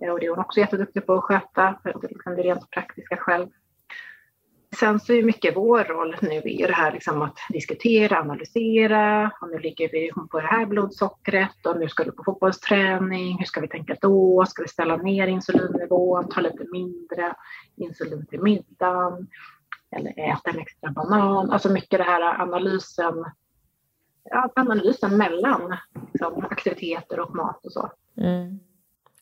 Eh, 0.01 0.13
och 0.13 0.21
det 0.21 0.27
är 0.27 0.31
hon 0.31 0.39
också 0.39 0.61
jätteduktig 0.61 1.07
på 1.07 1.15
att 1.15 1.25
sköta, 1.25 1.81
liksom 1.85 2.37
det 2.37 2.43
rent 2.43 2.71
praktiska 2.71 3.17
själv. 3.17 3.49
Sen 4.75 5.01
så 5.01 5.13
är 5.13 5.23
mycket 5.23 5.57
vår 5.57 5.85
roll 5.85 6.17
nu 6.23 6.41
i 6.41 6.67
det 6.67 6.73
här 6.73 6.93
liksom 6.93 7.23
att 7.23 7.39
diskutera, 7.49 8.21
analysera. 8.21 9.31
Och 9.41 9.49
nu 9.49 9.59
ligger 9.59 9.89
vi 9.89 10.11
på 10.31 10.41
det 10.41 10.47
här 10.47 10.67
blodsockret 10.67 11.67
och 11.67 11.79
nu 11.79 11.89
ska 11.89 12.05
du 12.05 12.13
på 12.13 12.25
fotbollsträning. 12.25 13.39
Hur 13.39 13.45
ska 13.45 13.61
vi 13.61 13.69
tänka 13.69 13.97
då? 14.01 14.47
Ska 14.47 14.63
vi 14.63 14.69
ställa 14.69 14.97
ner 14.97 15.27
insulinnivån, 15.27 16.29
ta 16.29 16.41
lite 16.41 16.65
mindre 16.73 17.35
insulin 17.77 18.27
till 18.27 18.43
middagen 18.43 19.29
eller 19.97 20.11
äta 20.11 20.51
en 20.51 20.59
extra 20.59 20.91
banan? 20.91 21.51
Alltså 21.51 21.73
mycket 21.73 21.99
det 21.99 22.05
här 22.05 22.41
analysen, 22.43 23.25
ja, 24.25 24.51
analysen 24.57 25.17
mellan 25.17 25.77
liksom, 26.13 26.47
aktiviteter 26.51 27.21
och 27.21 27.35
mat 27.35 27.67
och 27.67 27.73
så. 27.73 27.91
Mm. 28.17 28.61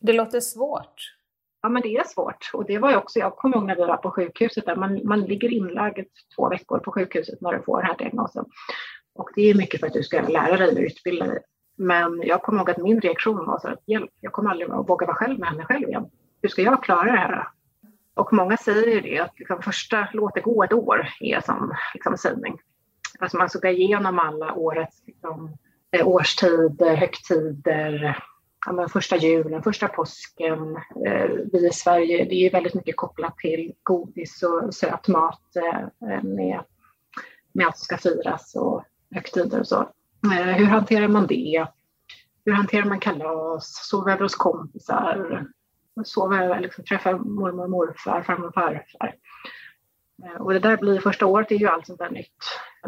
Det 0.00 0.12
låter 0.12 0.40
svårt. 0.40 1.14
Ja, 1.62 1.68
men 1.68 1.82
det 1.82 1.96
är 1.96 2.04
svårt. 2.04 2.50
Och 2.54 2.66
det 2.66 2.78
var 2.78 2.90
ju 2.90 2.96
också, 2.96 3.18
jag 3.18 3.36
kommer 3.36 3.56
ihåg 3.56 3.66
när 3.66 3.76
vi 3.76 3.84
var 3.84 3.96
på 3.96 4.10
sjukhuset, 4.10 4.66
där 4.66 4.76
man, 4.76 5.00
man 5.04 5.20
ligger 5.20 5.52
inlagd 5.52 6.06
två 6.36 6.48
veckor 6.48 6.78
på 6.78 6.92
sjukhuset 6.92 7.40
när 7.40 7.52
du 7.52 7.62
får 7.62 7.76
den 7.76 7.86
här 7.86 7.96
diagnosen. 7.98 8.44
Och 9.14 9.30
det 9.34 9.50
är 9.50 9.54
mycket 9.54 9.80
för 9.80 9.86
att 9.86 9.92
du 9.92 10.02
ska 10.02 10.20
lära 10.20 10.56
dig 10.56 10.74
och 10.76 10.82
utbilda 10.82 11.26
dig. 11.26 11.38
Men 11.76 12.22
jag 12.22 12.42
kommer 12.42 12.58
ihåg 12.58 12.70
att 12.70 12.78
min 12.78 13.00
reaktion 13.00 13.46
var 13.46 13.58
så 13.58 13.68
att 13.68 13.82
hjälp, 13.86 14.10
jag 14.20 14.32
kommer 14.32 14.50
aldrig 14.50 14.70
att 14.70 14.88
våga 14.88 15.06
vara 15.06 15.16
själv 15.16 15.38
med 15.38 15.48
henne 15.48 15.64
själv 15.64 15.88
igen. 15.88 16.10
Hur 16.42 16.48
ska 16.48 16.62
jag 16.62 16.84
klara 16.84 17.12
det 17.12 17.18
här? 17.18 17.48
Och 18.14 18.32
många 18.32 18.56
säger 18.56 18.86
ju 18.86 19.00
det, 19.00 19.18
att 19.18 19.38
liksom 19.38 19.62
första, 19.62 20.08
låt 20.12 20.34
det 20.34 20.40
gå 20.40 20.64
ett 20.64 20.72
år, 20.72 21.08
är 21.20 21.40
som 21.40 21.74
liksom, 21.94 22.16
sägning. 22.16 22.58
Alltså 23.22 23.36
man 23.36 23.50
såg 23.50 23.64
igenom 23.64 24.18
alla 24.18 24.54
årets 24.54 25.02
liksom, 25.06 25.56
eh, 25.90 26.08
årstider, 26.08 26.96
högtider, 26.96 28.22
ja, 28.66 28.72
men 28.72 28.88
första 28.88 29.16
julen, 29.16 29.62
första 29.62 29.88
påsken. 29.88 30.76
Eh, 31.06 31.30
vi 31.52 31.68
i 31.68 31.72
Sverige, 31.72 32.24
det 32.24 32.34
är 32.34 32.42
ju 32.42 32.48
väldigt 32.48 32.74
mycket 32.74 32.96
kopplat 32.96 33.38
till 33.38 33.72
godis 33.82 34.42
och 34.42 34.74
söt 34.74 35.08
mat 35.08 35.56
eh, 35.56 36.10
eh 36.10 36.22
med, 36.22 36.64
med 37.52 37.66
allt 37.66 37.76
som 37.76 37.84
ska 37.84 37.96
firas 37.96 38.54
och 38.54 38.84
högtider 39.14 39.60
och 39.60 39.68
så. 39.68 39.80
Eh, 40.32 40.56
hur 40.56 40.66
hanterar 40.66 41.08
man 41.08 41.26
det? 41.26 41.66
Hur 42.44 42.52
hanterar 42.52 42.84
man 42.84 43.00
kalas? 43.00 43.88
Sova 43.88 44.12
över 44.12 44.22
hos 44.22 44.34
kompisar? 44.34 45.46
Sova 46.04 46.44
över, 46.44 46.60
liksom, 46.60 46.84
träffa 46.84 47.12
mormor 47.12 47.64
och 47.64 47.70
morfar, 47.70 48.22
farmor 48.22 48.48
och 48.48 48.54
farfar. 48.54 49.14
Eh, 50.22 50.42
och 50.42 50.52
det 50.52 50.58
där 50.58 50.76
blir 50.76 51.00
första 51.00 51.26
året 51.26 51.50
är 51.50 51.56
ju 51.56 51.66
allt 51.66 51.86
sånt 51.86 51.98
där 51.98 52.10
nytt. 52.10 52.36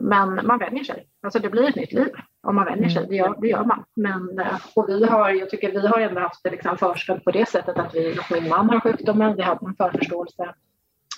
Men 0.00 0.46
man 0.46 0.58
vänjer 0.58 0.84
sig. 0.84 1.06
Alltså 1.22 1.38
det 1.38 1.50
blir 1.50 1.68
ett 1.68 1.76
nytt 1.76 1.92
liv 1.92 2.12
om 2.42 2.54
man 2.54 2.64
vänjer 2.64 2.88
sig. 2.88 3.06
Det 3.08 3.16
gör, 3.16 3.36
det 3.40 3.48
gör 3.48 3.64
man. 3.64 3.84
Men, 3.96 4.38
eh, 4.38 4.56
och 4.74 4.88
vi 4.88 5.04
har, 5.04 5.30
jag 5.30 5.50
tycker 5.50 5.72
vi 5.72 5.86
har 5.86 6.00
ändå 6.00 6.20
haft 6.20 6.42
det 6.42 6.50
liksom 6.50 6.78
förstått 6.78 7.24
på 7.24 7.30
det 7.30 7.48
sättet 7.48 7.78
att, 7.78 7.94
vi, 7.94 8.18
min 8.30 8.48
man 8.48 8.70
har 8.70 8.80
sjukdomen. 8.80 9.36
Vi 9.36 9.42
hade 9.42 9.66
en 9.66 9.76
förförståelse. 9.76 10.54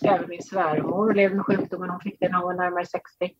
Även 0.04 0.28
min 0.28 0.42
svärmor 0.42 1.14
levde 1.14 1.36
med 1.36 1.46
sjukdomen. 1.46 1.90
Hon 1.90 2.00
fick 2.00 2.20
det 2.20 2.28
när 2.28 2.38
hon 2.38 2.46
var 2.46 2.54
närmare 2.54 2.86
60. 2.86 3.30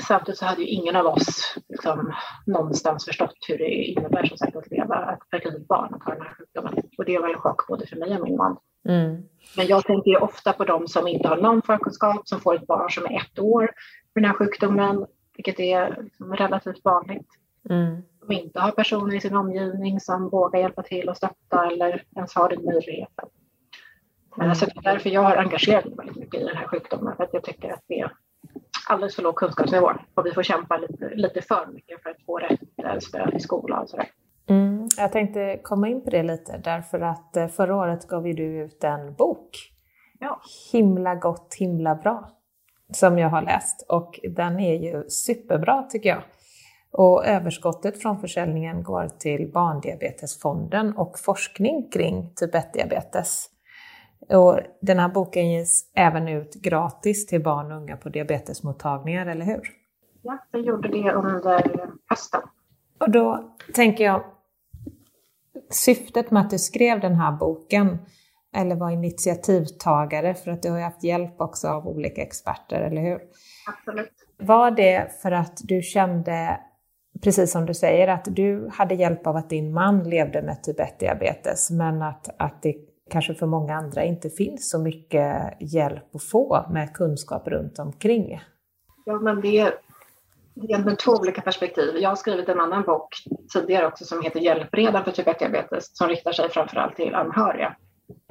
Samtidigt 0.00 0.38
så 0.38 0.44
hade 0.44 0.62
ju 0.62 0.68
ingen 0.68 0.96
av 0.96 1.06
oss 1.06 1.56
liksom, 1.68 2.12
någonstans 2.46 3.04
förstått 3.04 3.36
hur 3.48 3.58
det 3.58 3.70
innebär 3.70 4.26
som 4.26 4.38
sagt 4.38 4.56
att 4.56 4.70
leva 4.70 5.12
ett 5.12 5.30
fertilt 5.30 5.68
barn 5.68 5.94
och 5.94 6.04
ha 6.04 6.12
den 6.14 6.22
här 6.22 6.34
sjukdomen. 6.34 6.74
Och 6.98 7.04
det 7.04 7.18
var 7.18 7.28
en 7.28 7.40
chock 7.40 7.68
både 7.68 7.86
för 7.86 7.96
mig 7.96 8.16
och 8.16 8.24
min 8.28 8.36
man. 8.36 8.56
Mm. 8.88 9.22
Men 9.56 9.66
jag 9.66 9.84
tänker 9.84 10.22
ofta 10.22 10.52
på 10.52 10.64
de 10.64 10.88
som 10.88 11.08
inte 11.08 11.28
har 11.28 11.36
någon 11.36 11.62
förkunskap, 11.62 12.28
som 12.28 12.40
får 12.40 12.54
ett 12.54 12.66
barn 12.66 12.90
som 12.90 13.04
är 13.04 13.16
ett 13.16 13.38
år 13.38 13.60
med 14.14 14.22
den 14.22 14.24
här 14.24 14.32
sjukdomen, 14.32 15.06
vilket 15.36 15.60
är 15.60 16.02
liksom 16.02 16.36
relativt 16.36 16.84
vanligt. 16.84 17.28
Mm. 17.70 18.02
Som 18.20 18.32
inte 18.32 18.60
har 18.60 18.70
personer 18.70 19.16
i 19.16 19.20
sin 19.20 19.36
omgivning 19.36 20.00
som 20.00 20.28
vågar 20.28 20.60
hjälpa 20.60 20.82
till 20.82 21.08
och 21.08 21.16
stötta 21.16 21.66
eller 21.66 22.04
ens 22.16 22.34
har 22.34 22.48
den 22.48 22.64
möjligheten. 22.64 23.28
Mm. 24.36 24.50
Alltså 24.50 24.66
det 24.66 24.72
är 24.76 24.92
därför 24.92 25.10
jag 25.10 25.22
har 25.22 25.36
engagerat 25.36 25.84
mig 25.84 25.94
väldigt 25.96 26.16
mycket 26.16 26.40
i 26.40 26.44
den 26.44 26.56
här 26.56 26.66
sjukdomen, 26.66 27.16
för 27.16 27.24
att 27.24 27.32
jag 27.34 27.44
tycker 27.44 27.72
att 27.72 27.84
det 27.86 28.00
är 28.00 28.12
alldeles 28.88 29.16
för 29.16 29.22
låg 29.22 29.36
kunskapsnivå 29.36 29.92
och 30.14 30.26
vi 30.26 30.32
får 30.32 30.42
kämpa 30.42 30.76
lite, 30.76 31.10
lite 31.14 31.42
för 31.42 31.66
mycket 31.66 32.02
för 32.02 32.10
att 32.10 32.22
få 32.26 32.38
rätt 32.38 33.02
stöd 33.02 33.34
i 33.34 33.40
skolan 33.40 33.82
och 33.82 33.88
sådär. 33.88 34.08
Mm, 34.48 34.88
jag 34.96 35.12
tänkte 35.12 35.60
komma 35.62 35.88
in 35.88 36.04
på 36.04 36.10
det 36.10 36.22
lite 36.22 36.60
därför 36.64 37.00
att 37.00 37.36
eh, 37.36 37.48
förra 37.48 37.76
året 37.76 38.08
gav 38.08 38.26
ju 38.26 38.32
du 38.32 38.44
ut 38.44 38.84
en 38.84 39.14
bok. 39.14 39.50
Ja. 40.18 40.40
Himla 40.72 41.14
gott, 41.14 41.54
himla 41.58 41.94
bra. 41.94 42.30
Som 42.92 43.18
jag 43.18 43.28
har 43.28 43.42
läst 43.42 43.86
och 43.88 44.20
den 44.22 44.60
är 44.60 44.74
ju 44.74 45.08
superbra 45.08 45.82
tycker 45.82 46.08
jag. 46.08 46.22
Och 46.90 47.26
överskottet 47.26 48.02
från 48.02 48.20
försäljningen 48.20 48.82
går 48.82 49.08
till 49.18 49.52
Barndiabetesfonden 49.52 50.96
och 50.96 51.18
forskning 51.18 51.90
kring 51.90 52.34
typ 52.36 52.54
1-diabetes. 52.54 53.46
Och 54.28 54.60
den 54.80 54.98
här 54.98 55.08
boken 55.08 55.50
ges 55.50 55.92
även 55.94 56.28
ut 56.28 56.54
gratis 56.54 57.26
till 57.26 57.42
barn 57.42 57.72
och 57.72 57.78
unga 57.78 57.96
på 57.96 58.08
diabetesmottagningar, 58.08 59.26
eller 59.26 59.44
hur? 59.44 59.62
Ja, 60.22 60.38
vi 60.52 60.58
gjorde 60.58 60.88
det 60.88 61.12
under 61.12 61.62
hösten. 62.06 62.40
Och 62.98 63.10
då 63.10 63.54
tänker 63.74 64.04
jag, 64.04 64.24
syftet 65.70 66.30
med 66.30 66.42
att 66.42 66.50
du 66.50 66.58
skrev 66.58 67.00
den 67.00 67.14
här 67.14 67.32
boken 67.32 67.98
eller 68.56 68.76
var 68.76 68.90
initiativtagare 68.90 70.34
för 70.34 70.50
att 70.50 70.62
du 70.62 70.70
har 70.70 70.80
haft 70.80 71.04
hjälp 71.04 71.40
också 71.40 71.68
av 71.68 71.88
olika 71.88 72.22
experter, 72.22 72.80
eller 72.80 73.02
hur? 73.02 73.20
Absolut. 73.66 74.12
Var 74.38 74.70
det 74.70 75.08
för 75.22 75.32
att 75.32 75.60
du 75.64 75.82
kände, 75.82 76.60
precis 77.22 77.52
som 77.52 77.66
du 77.66 77.74
säger, 77.74 78.08
att 78.08 78.24
du 78.24 78.68
hade 78.72 78.94
hjälp 78.94 79.26
av 79.26 79.36
att 79.36 79.50
din 79.50 79.72
man 79.72 80.10
levde 80.10 80.42
med 80.42 80.62
typ 80.62 80.80
1-diabetes, 80.80 81.70
men 81.70 82.02
att, 82.02 82.28
att 82.38 82.62
det 82.62 82.74
kanske 83.10 83.34
för 83.34 83.46
många 83.46 83.74
andra 83.74 84.04
inte 84.04 84.30
finns 84.30 84.70
så 84.70 84.78
mycket 84.78 85.56
hjälp 85.60 86.14
att 86.14 86.22
få 86.22 86.66
med 86.70 86.94
kunskap 86.94 87.48
runt 87.48 87.78
omkring? 87.78 88.40
Ja, 89.04 89.20
men 89.20 89.40
det, 89.40 89.72
egentligen 90.64 90.96
två 90.96 91.12
olika 91.12 91.40
perspektiv. 91.40 91.96
Jag 91.96 92.08
har 92.08 92.16
skrivit 92.16 92.48
en 92.48 92.60
annan 92.60 92.82
bok 92.82 93.14
tidigare 93.52 93.86
också 93.86 94.04
som 94.04 94.22
heter 94.22 94.40
Hjälpredan 94.40 95.04
för 95.04 95.10
typ 95.10 95.26
1-diabetes 95.26 95.90
som 95.92 96.08
riktar 96.08 96.32
sig 96.32 96.48
framförallt 96.48 96.96
till 96.96 97.14
anhöriga. 97.14 97.76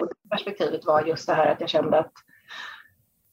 Och 0.02 0.08
det 0.08 0.30
perspektivet 0.30 0.86
var 0.86 1.02
just 1.02 1.28
det 1.28 1.34
här 1.34 1.52
att 1.52 1.62
jag 1.62 1.70
kände 1.70 2.00
att 2.00 2.14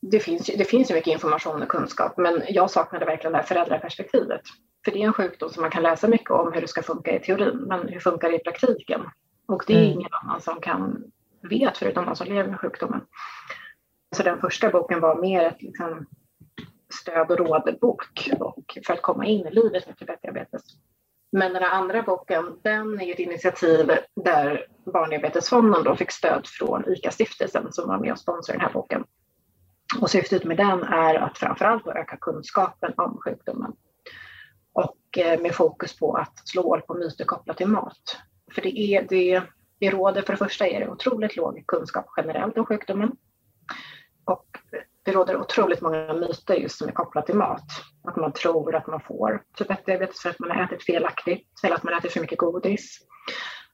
det 0.01 0.21
finns, 0.21 0.47
det 0.47 0.65
finns 0.65 0.91
ju 0.91 0.95
mycket 0.95 1.13
information 1.13 1.63
och 1.63 1.69
kunskap 1.69 2.17
men 2.17 2.43
jag 2.49 2.71
saknade 2.71 3.05
verkligen 3.05 3.33
det 3.33 3.39
här 3.39 3.45
föräldraperspektivet. 3.45 4.41
För 4.85 4.93
det 4.93 5.03
är 5.03 5.07
en 5.07 5.13
sjukdom 5.13 5.51
som 5.51 5.61
man 5.61 5.71
kan 5.71 5.83
läsa 5.83 6.09
mycket 6.09 6.31
om 6.31 6.53
hur 6.53 6.61
det 6.61 6.69
ska 6.69 6.83
funka 6.83 7.17
i 7.17 7.21
teorin 7.21 7.57
men 7.57 7.89
hur 7.89 8.01
funkar 8.01 8.31
det 8.31 8.37
i 8.37 8.39
praktiken? 8.39 9.01
Och 9.47 9.65
det 9.67 9.73
är 9.73 9.85
mm. 9.85 9.93
ingen 9.93 10.13
annan 10.13 10.41
som 10.41 10.61
kan 10.61 11.05
vet 11.49 11.79
förutom 11.79 12.07
de 12.07 12.17
som 12.17 12.27
lever 12.27 12.51
med 12.51 12.61
sjukdomen. 12.61 13.01
Så 14.17 14.23
den 14.23 14.41
första 14.41 14.71
boken 14.71 15.01
var 15.01 15.21
mer 15.21 15.45
ett 15.45 15.63
liksom, 15.63 16.07
stöd 16.89 17.31
och 17.31 17.39
rådbok 17.39 18.31
och 18.41 18.79
för 18.87 18.95
att 18.95 19.03
komma 19.03 19.27
in 19.27 19.47
i 19.47 19.51
livet 19.51 19.87
med 19.87 20.19
diabetes. 20.23 20.63
Men 21.33 21.53
den 21.53 21.63
andra 21.63 22.03
boken, 22.03 22.59
den 22.63 23.01
är 23.01 23.13
ett 23.13 23.19
initiativ 23.19 23.91
där 24.15 24.67
Barndiabetesfonden 24.93 25.85
då 25.85 25.97
fick 25.97 26.11
stöd 26.11 26.47
från 26.47 26.85
ICA-stiftelsen 26.89 27.73
som 27.73 27.89
var 27.89 27.99
med 27.99 28.13
och 28.13 28.19
sponsrade 28.19 28.59
den 28.59 28.67
här 28.67 28.73
boken. 28.73 29.05
Och 30.01 30.11
syftet 30.11 30.45
med 30.45 30.57
den 30.57 30.83
är 30.83 31.15
att 31.15 31.39
framförallt 31.39 31.87
öka 31.87 32.17
kunskapen 32.17 32.93
om 32.97 33.19
sjukdomen 33.25 33.73
och 34.73 35.19
eh, 35.19 35.41
med 35.41 35.55
fokus 35.55 35.99
på 35.99 36.15
att 36.17 36.49
slå 36.49 36.63
hål 36.63 36.81
på 36.81 36.95
myter 36.95 37.25
kopplat 37.25 37.57
till 37.57 37.67
mat. 37.67 38.19
För 38.55 38.63
det, 38.63 38.79
är, 38.79 39.07
det, 39.09 39.43
det 39.79 39.91
råder, 39.91 40.23
för 40.23 40.33
det 40.33 40.37
första 40.37 40.67
är 40.67 40.81
det 40.81 40.89
otroligt 40.89 41.37
låg 41.37 41.65
kunskap 41.67 42.07
generellt 42.17 42.59
om 42.59 42.67
sjukdomen. 42.67 43.17
Och 44.25 44.47
det 45.05 45.13
råder 45.13 45.37
otroligt 45.37 45.81
många 45.81 46.15
myter 46.15 46.55
just 46.55 46.79
som 46.79 46.89
är 46.89 46.93
kopplat 46.93 47.27
till 47.27 47.35
mat. 47.35 47.65
Att 48.05 48.17
man 48.17 48.33
tror 48.33 48.75
att 48.75 48.87
man 48.87 49.01
får 49.01 49.43
typ 49.57 49.71
1-diabetes 49.71 50.23
för 50.23 50.31
att 50.31 50.39
man 50.39 50.51
har 50.51 50.65
ätit 50.65 50.83
felaktigt 50.83 51.49
eller 51.65 51.77
att 51.77 51.83
man 51.83 51.95
ätit 51.95 52.13
för 52.13 52.21
mycket 52.21 52.39
godis. 52.39 52.99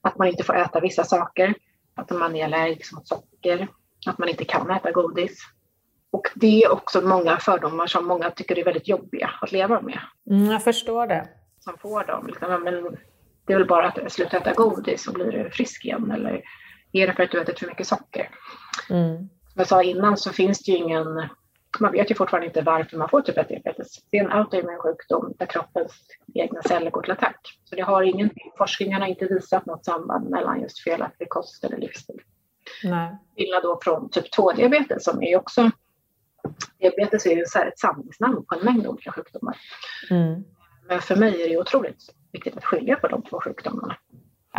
Att 0.02 0.18
man 0.18 0.28
inte 0.28 0.44
får 0.44 0.56
äta 0.56 0.80
vissa 0.80 1.04
saker. 1.04 1.54
Att 1.94 2.10
man 2.10 2.36
är 2.36 2.44
allergisk 2.44 2.92
mot 2.92 3.08
socker. 3.08 3.68
Att 4.06 4.18
man 4.18 4.28
inte 4.28 4.44
kan 4.44 4.70
äta 4.70 4.90
godis. 4.90 5.38
och 6.10 6.26
det 6.34 6.62
är 6.62 6.72
också 6.72 7.00
många 7.00 7.36
fördomar 7.36 7.86
som 7.86 8.06
många 8.06 8.30
tycker 8.30 8.58
är 8.58 8.64
väldigt 8.64 8.88
jobbiga 8.88 9.30
att 9.40 9.52
leva 9.52 9.80
med. 9.80 10.00
Mm, 10.30 10.50
jag 10.50 10.64
förstår 10.64 11.06
det. 11.06 11.28
Som 11.58 11.78
får 11.78 12.04
dem. 12.04 12.26
Liksom, 12.26 12.62
men 12.62 12.96
det 13.46 13.52
är 13.52 13.58
väl 13.58 13.68
bara 13.68 13.88
att 13.88 14.12
sluta 14.12 14.36
äta 14.36 14.52
godis 14.52 15.02
så 15.04 15.12
blir 15.12 15.32
du 15.32 15.50
frisk 15.50 15.84
igen. 15.84 16.10
Eller 16.10 16.42
är 16.92 17.06
det 17.06 17.12
för 17.12 17.22
att 17.22 17.30
du 17.30 17.40
ätit 17.40 17.58
för 17.58 17.66
mycket 17.66 17.86
socker? 17.86 18.30
Mm. 18.90 19.28
Som 19.52 19.60
jag 19.60 19.66
sa 19.66 19.82
innan 19.82 20.16
så 20.16 20.32
finns 20.32 20.62
det 20.62 20.72
ju 20.72 20.78
ingen 20.78 21.28
man 21.78 21.92
vet 21.92 22.10
ju 22.10 22.14
fortfarande 22.14 22.46
inte 22.46 22.62
varför 22.62 22.96
man 22.96 23.08
får 23.08 23.20
typ 23.20 23.36
1-diabetes. 23.36 23.86
Det 24.10 24.18
är 24.18 24.24
en 24.24 24.32
autoimmun 24.32 24.78
sjukdom 24.78 25.34
där 25.38 25.46
kroppens 25.46 25.92
egna 26.34 26.62
celler 26.62 26.90
går 26.90 27.02
till 27.02 27.12
attack. 27.12 27.40
Så 27.64 27.74
det 27.74 27.82
har 27.82 28.02
ingenting, 28.02 28.52
forskningen 28.58 29.00
har 29.00 29.08
inte 29.08 29.26
visat 29.26 29.66
något 29.66 29.84
samband 29.84 30.30
mellan 30.30 30.60
just 30.60 30.80
felaktig 30.80 31.28
kost 31.28 31.64
eller 31.64 31.76
livsstil. 31.76 32.20
Skillnad 33.36 33.62
då 33.62 33.80
från 33.82 34.10
typ 34.10 34.34
2-diabetes 34.36 35.04
som 35.04 35.22
är 35.22 35.36
också 35.36 35.70
Diabetes 36.78 37.26
är 37.26 37.36
ju 37.36 37.42
ett 37.42 37.78
samlingsnamn 37.78 38.44
på 38.44 38.54
en 38.54 38.64
mängd 38.64 38.86
olika 38.86 39.12
sjukdomar. 39.12 39.56
Mm. 40.10 40.44
Men 40.88 41.00
för 41.00 41.16
mig 41.16 41.42
är 41.42 41.48
det 41.48 41.58
otroligt 41.58 42.14
viktigt 42.32 42.56
att 42.56 42.64
skilja 42.64 42.96
på 42.96 43.08
de 43.08 43.22
två 43.22 43.40
sjukdomarna. 43.40 43.96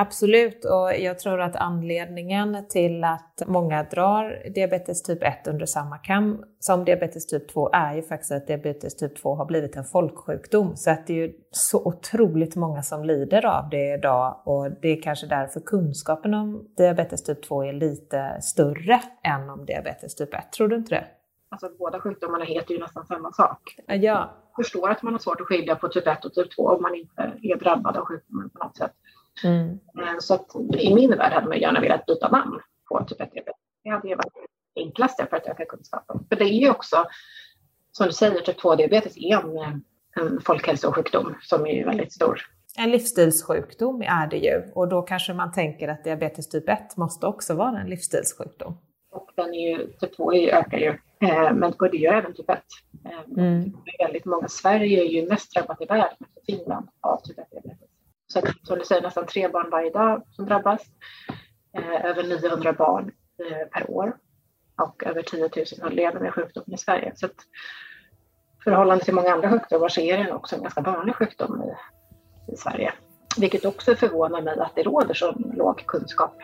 Absolut, 0.01 0.65
och 0.65 0.93
jag 1.00 1.20
tror 1.20 1.41
att 1.41 1.55
anledningen 1.55 2.67
till 2.70 3.03
att 3.03 3.41
många 3.48 3.84
drar 3.84 4.50
diabetes 4.55 5.03
typ 5.03 5.24
1 5.24 5.48
under 5.48 5.65
samma 5.65 5.98
kam 5.98 6.43
som 6.60 6.86
diabetes 6.86 7.27
typ 7.27 7.53
2 7.53 7.70
är 7.74 7.96
ju 7.96 8.01
faktiskt 8.01 8.31
att 8.31 8.48
diabetes 8.48 8.96
typ 8.96 9.22
2 9.22 9.36
har 9.36 9.46
blivit 9.46 9.75
en 9.75 9.84
folksjukdom. 9.84 10.75
Så 10.75 10.91
att 10.91 11.08
det 11.08 11.13
är 11.13 11.17
ju 11.17 11.34
så 11.51 11.86
otroligt 11.86 12.55
många 12.55 12.81
som 12.81 13.05
lider 13.05 13.46
av 13.46 13.70
det 13.70 13.93
idag 13.93 14.41
och 14.46 14.72
det 14.81 14.88
är 14.88 15.01
kanske 15.01 15.27
därför 15.27 15.60
kunskapen 15.60 16.34
om 16.34 16.67
diabetes 16.77 17.24
typ 17.24 17.43
2 17.43 17.63
är 17.63 17.74
lite 17.74 18.41
större 18.41 19.01
än 19.24 19.50
om 19.50 19.65
diabetes 19.65 20.15
typ 20.15 20.34
1. 20.34 20.51
Tror 20.51 20.67
du 20.67 20.75
inte 20.75 20.96
det? 20.96 21.05
Alltså 21.50 21.70
båda 21.79 22.00
sjukdomarna 22.00 22.46
heter 22.46 22.74
ju 22.74 22.79
nästan 22.79 23.05
samma 23.05 23.31
sak. 23.31 23.75
Ja. 23.88 23.96
Jag 23.96 24.29
förstår 24.55 24.89
att 24.89 25.03
man 25.03 25.13
har 25.13 25.20
svårt 25.20 25.41
att 25.41 25.48
skilja 25.48 25.75
på 25.75 25.88
typ 25.88 26.08
1 26.08 26.25
och 26.25 26.34
typ 26.34 26.55
2 26.55 26.63
om 26.63 26.81
man 26.81 26.96
inte 26.96 27.34
är 27.41 27.60
drabbad 27.60 27.98
av 27.98 28.05
sjukdomen 28.05 28.50
på 28.50 28.63
något 28.63 28.77
sätt. 28.77 28.91
Mm. 29.43 29.79
Så 30.20 30.34
att 30.34 30.55
i 30.77 30.96
min 30.96 31.10
värld 31.10 31.34
hade 31.34 31.48
man 31.48 31.60
gärna 31.60 31.79
velat 31.79 32.05
byta 32.05 32.29
namn 32.29 32.60
på 32.89 33.03
typ 33.03 33.22
1 33.22 33.31
diabetes. 33.31 33.62
Det 33.84 33.89
hade 33.89 34.08
ju 34.08 34.15
varit 34.15 34.34
det 34.75 34.81
enklaste 34.81 35.27
för 35.29 35.38
att 35.38 35.48
öka 35.48 35.65
kunskapen. 35.65 36.25
För 36.29 36.36
det 36.36 36.43
är 36.43 36.60
ju 36.60 36.70
också, 36.70 37.05
som 37.91 38.08
du 38.08 38.13
säger, 38.13 38.41
typ 38.41 38.60
2-diabetes 38.60 39.17
är 39.17 39.63
en, 39.63 39.84
en 40.15 40.41
folkhälsosjukdom 40.41 41.36
som 41.41 41.67
är 41.67 41.86
väldigt 41.86 42.13
stor. 42.13 42.41
En 42.77 42.91
livsstilssjukdom 42.91 44.01
är 44.01 44.27
det 44.27 44.38
ju 44.38 44.63
och 44.74 44.88
då 44.88 45.01
kanske 45.01 45.34
man 45.34 45.51
tänker 45.51 45.88
att 45.88 46.03
diabetes 46.03 46.50
typ 46.50 46.70
1 46.70 46.98
måste 46.98 47.27
också 47.27 47.53
vara 47.53 47.79
en 47.79 47.89
livsstilssjukdom. 47.89 48.77
Och 49.12 49.31
den 49.36 49.53
är 49.53 49.70
ju, 49.70 49.88
typ 49.88 50.15
2 50.15 50.34
ökar 50.34 50.77
ju, 50.77 50.98
eh, 51.20 51.53
men 51.53 51.74
det 51.91 51.98
gör 51.98 52.13
även 52.13 52.34
typ 52.34 52.50
1. 52.50 52.60
Eh, 53.05 53.43
mm. 53.43 53.74
Väldigt 54.00 54.25
många, 54.25 54.48
Sverige 54.48 55.01
är 55.01 55.05
ju 55.05 55.29
mest 55.29 55.53
drabbat 55.53 55.81
i 55.81 55.86
världen, 55.86 56.17
Finland, 56.46 56.88
av 57.01 57.22
typ 57.24 57.38
1-diabetes. 57.38 57.80
Så 58.31 58.39
att, 58.39 58.67
som 58.67 58.79
du 58.79 58.85
säger, 58.85 59.01
nästan 59.01 59.25
tre 59.25 59.47
barn 59.47 59.69
varje 59.69 59.89
dag 59.89 60.23
som 60.31 60.45
drabbas. 60.45 60.81
Eh, 61.77 62.05
över 62.05 62.23
900 62.23 62.73
barn 62.73 63.11
eh, 63.39 63.67
per 63.67 63.91
år 63.91 64.17
och 64.81 65.03
över 65.03 65.21
10 65.21 65.50
000 65.81 65.93
lever 65.93 66.19
med 66.19 66.33
sjukdomen 66.33 66.73
i 66.73 66.77
Sverige. 66.77 67.11
Så 67.15 67.25
att, 67.25 67.35
förhållande 68.63 69.03
till 69.03 69.13
många 69.13 69.33
andra 69.33 69.50
sjukdomar 69.50 69.89
så 69.89 70.01
är 70.01 70.23
det 70.23 70.33
också 70.33 70.55
en 70.55 70.61
ganska 70.61 70.81
vanlig 70.81 71.15
sjukdom 71.15 71.63
i, 71.63 71.73
i 72.53 72.55
Sverige. 72.55 72.93
Vilket 73.38 73.65
också 73.65 73.95
förvånar 73.95 74.41
mig 74.41 74.59
att 74.59 74.75
det 74.75 74.83
råder 74.83 75.13
så 75.13 75.31
låg 75.31 75.85
kunskap. 75.85 76.35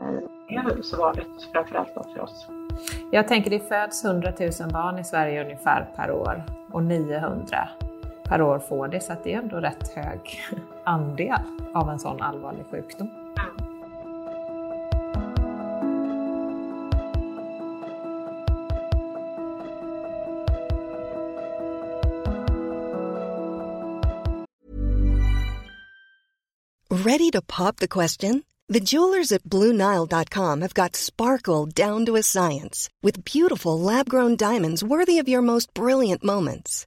Eh, 0.00 0.28
det 0.48 0.54
är 0.54 0.64
väl 0.64 0.84
så 0.84 0.96
vanligt 0.96 1.48
framförallt 1.52 1.92
för 1.92 2.20
oss. 2.20 2.46
Jag 3.12 3.28
tänker 3.28 3.50
det 3.50 3.68
föds 3.68 4.04
100 4.04 4.32
000 4.40 4.50
barn 4.72 4.98
i 4.98 5.04
Sverige 5.04 5.44
ungefär 5.44 5.88
per 5.96 6.10
år 6.10 6.44
och 6.72 6.82
900 6.82 7.68
per 8.28 8.42
år 8.42 8.58
får 8.58 8.88
det, 8.88 9.00
så 9.00 9.12
att 9.12 9.24
det 9.24 9.32
är 9.32 9.38
ändå 9.38 9.56
rätt 9.56 9.88
hög 9.88 10.40
andel 10.84 11.42
av 11.74 11.90
en 11.90 11.98
sån 11.98 12.22
allvarlig 12.22 12.64
sjukdom. 12.70 13.10
Ready 27.04 27.30
to 27.32 27.42
pop 27.42 27.76
the 27.76 27.88
question? 27.88 28.44
The 28.68 28.80
jewelers 28.80 29.30
at 29.30 29.42
BlueNile.com 29.44 30.62
have 30.62 30.74
got 30.74 30.96
sparkle 30.96 31.66
down 31.66 32.06
to 32.06 32.16
a 32.16 32.22
science 32.22 32.88
with 33.02 33.24
beautiful 33.24 33.78
lab-grown 33.78 34.36
diamonds 34.36 34.82
worthy 34.82 35.18
of 35.18 35.28
your 35.28 35.42
most 35.42 35.74
brilliant 35.74 36.24
moments. 36.24 36.86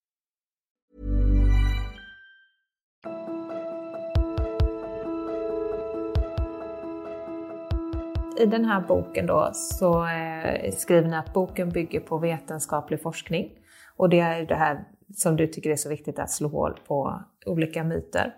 I 8.41 8.45
den 8.45 8.65
här 8.65 8.81
boken 8.81 9.25
då 9.25 9.49
så 9.53 10.07
eh, 10.07 10.71
skriver 10.71 11.09
ni 11.09 11.15
att 11.15 11.33
boken 11.33 11.69
bygger 11.69 11.99
på 11.99 12.17
vetenskaplig 12.17 13.01
forskning. 13.01 13.51
Och 13.97 14.09
det 14.09 14.19
är 14.19 14.45
det 14.45 14.55
här 14.55 14.83
som 15.13 15.35
du 15.35 15.47
tycker 15.47 15.69
är 15.69 15.75
så 15.75 15.89
viktigt 15.89 16.19
att 16.19 16.31
slå 16.31 16.47
hål 16.47 16.79
på 16.87 17.23
olika 17.45 17.83
myter. 17.83 18.35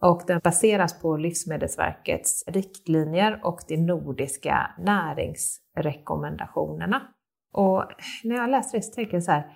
Och 0.00 0.22
den 0.26 0.40
baseras 0.44 1.00
på 1.00 1.16
Livsmedelsverkets 1.16 2.44
riktlinjer 2.46 3.40
och 3.44 3.60
de 3.68 3.76
nordiska 3.76 4.70
näringsrekommendationerna. 4.78 7.02
Och 7.52 7.84
när 8.24 8.36
jag 8.36 8.50
läser 8.50 8.78
det 8.78 8.84
så 8.84 8.94
tänker 8.94 9.14
jag 9.14 9.24
så 9.24 9.32
här, 9.32 9.46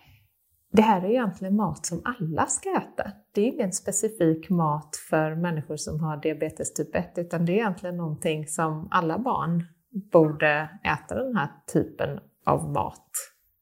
det 0.72 0.82
här 0.82 1.04
är 1.04 1.10
egentligen 1.10 1.56
mat 1.56 1.86
som 1.86 2.02
alla 2.04 2.46
ska 2.46 2.70
äta. 2.70 3.12
Det 3.34 3.40
är 3.40 3.46
ingen 3.46 3.72
specifik 3.72 4.50
mat 4.50 4.96
för 5.10 5.34
människor 5.34 5.76
som 5.76 6.00
har 6.00 6.16
diabetes 6.16 6.74
typ 6.74 6.94
1, 6.94 7.12
utan 7.16 7.46
det 7.46 7.52
är 7.52 7.56
egentligen 7.56 7.96
någonting 7.96 8.46
som 8.46 8.88
alla 8.90 9.18
barn 9.18 9.64
borde 9.90 10.68
äta 10.85 11.14
den 11.14 11.37
här 11.37 11.48
typen 11.72 12.20
av 12.46 12.70
mat. 12.72 13.11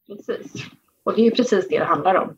Precis. 0.06 0.66
Och 1.04 1.14
det 1.14 1.26
är 1.26 1.30
precis 1.30 1.68
det 1.68 1.78
det 1.78 1.84
handlar 1.84 2.14
om. 2.14 2.36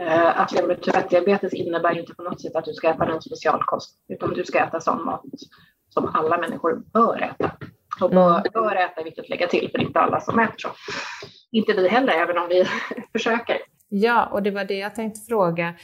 Eh, 0.00 0.40
att 0.40 0.52
leva 0.52 0.66
med 0.66 0.78
1-diabetes 0.78 1.54
innebär 1.54 1.98
inte 1.98 2.14
på 2.14 2.22
något 2.22 2.40
sätt 2.40 2.56
att 2.56 2.64
du 2.64 2.72
ska 2.72 2.90
äta 2.90 3.04
någon 3.04 3.22
specialkost, 3.22 3.96
utan 4.08 4.34
du 4.34 4.44
ska 4.44 4.58
äta 4.58 4.80
sån 4.80 5.04
mat 5.04 5.22
som 5.88 6.06
alla 6.14 6.38
människor 6.38 6.82
bör 6.92 7.22
äta. 7.22 7.52
Och 8.00 8.10
bör, 8.10 8.42
bör 8.52 8.76
äta 8.76 9.00
är 9.00 9.04
viktigt 9.04 9.24
att 9.24 9.28
lägga 9.28 9.46
till, 9.46 9.70
för 9.70 9.78
det 9.78 9.84
är 9.84 9.86
inte 9.86 10.00
alla 10.00 10.20
som 10.20 10.38
äter 10.38 10.54
så. 10.58 10.68
Inte 11.50 11.72
vi 11.72 11.88
heller, 11.88 12.12
även 12.12 12.38
om 12.38 12.48
vi 12.48 12.64
försöker. 13.12 13.56
Ja, 13.88 14.26
och 14.26 14.42
det 14.42 14.50
var 14.50 14.64
det 14.64 14.78
jag 14.78 14.94
tänkte 14.94 15.20
fråga. 15.28 15.74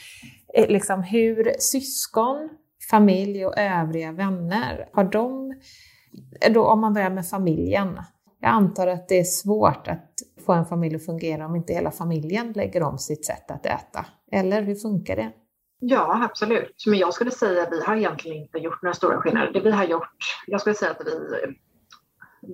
Eh, 0.55 0.69
liksom 0.69 1.03
hur 1.03 1.53
syskon, 1.59 2.49
familj 2.91 3.47
och 3.47 3.59
övriga 3.59 4.13
vänner, 4.13 4.89
har 4.93 5.05
de, 5.05 5.55
då 6.51 6.67
om 6.67 6.81
man 6.81 6.95
börjar 6.95 7.11
med 7.11 7.29
familjen, 7.29 8.01
jag 8.41 8.51
antar 8.51 8.87
att 8.87 9.09
det 9.09 9.21
är 9.21 9.25
svårt 9.25 9.89
att 9.89 10.13
få 10.47 10.53
en 10.53 10.67
familj 10.67 10.97
att 10.97 11.05
fungera 11.05 11.47
om 11.47 11.57
inte 11.57 11.73
hela 11.73 11.91
familjen 11.91 12.53
lägger 12.53 12.83
om 12.83 12.99
sitt 12.99 13.27
sätt 13.27 13.51
att 13.51 13.67
äta. 13.67 14.07
Eller 14.33 14.63
hur 14.63 14.75
funkar 14.75 15.17
det? 15.17 15.33
Ja, 15.79 16.25
absolut. 16.25 16.85
Men 16.87 16.99
jag 16.99 17.15
skulle 17.15 17.31
säga 17.31 17.63
att 17.63 17.73
vi 17.73 17.81
har 17.85 17.97
egentligen 17.97 18.37
inte 18.37 18.59
gjort 18.59 18.83
några 18.83 18.95
stora 18.95 19.21
skillnader. 19.21 19.53
Det 19.53 19.61
vi 19.61 19.71
har 19.71 19.85
gjort, 19.85 20.17
jag 20.47 20.61
skulle 20.61 20.75
säga 20.75 20.91
att 20.91 21.01
vi, 21.07 21.47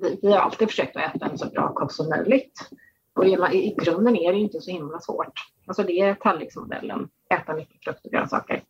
vi, 0.00 0.18
vi 0.22 0.32
har 0.32 0.38
alltid 0.38 0.68
försökt 0.68 0.96
att 0.96 1.14
äta 1.14 1.26
en 1.26 1.38
så 1.38 1.50
bra 1.50 1.72
kost 1.74 1.96
som 1.96 2.08
möjligt. 2.08 2.70
Och 3.14 3.26
i, 3.26 3.32
i 3.54 3.76
grunden 3.84 4.16
är 4.16 4.32
det 4.32 4.38
inte 4.38 4.60
så 4.60 4.70
himla 4.70 5.00
svårt. 5.00 5.32
Alltså 5.66 5.82
det 5.82 6.00
är 6.00 6.14
tallriksmodellen, 6.14 7.08
äta 7.34 7.54
mycket 7.54 7.84
frukt 7.84 8.06
och 8.06 8.12
grönsaker. 8.12 8.62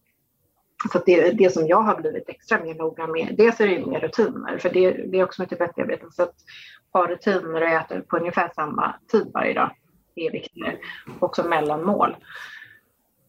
Så 0.92 0.99
det, 1.07 1.31
det 1.31 1.53
som 1.53 1.66
jag 1.66 1.83
har 1.83 2.01
blivit 2.01 2.29
extra 2.29 2.64
mer 2.64 2.75
noga 2.75 3.07
med, 3.07 3.35
dels 3.37 3.61
är 3.61 3.68
det 3.68 3.87
mer 3.87 4.01
rutiner, 4.01 4.59
för 4.59 4.71
det, 4.71 4.90
det 4.90 5.18
är 5.18 5.25
också 5.25 5.42
med 5.42 5.49
typ 5.51 6.03
så 6.11 6.23
att 6.23 6.35
ha 6.92 7.07
rutiner 7.07 7.62
och 7.62 7.68
äta 7.68 8.01
på 8.01 8.16
ungefär 8.16 8.51
samma 8.55 8.95
tid 9.11 9.31
varje 9.35 9.55
dag 9.55 9.71
är 10.14 10.31
viktigare. 10.31 10.77
Också 11.18 11.42
mellanmål. 11.42 12.16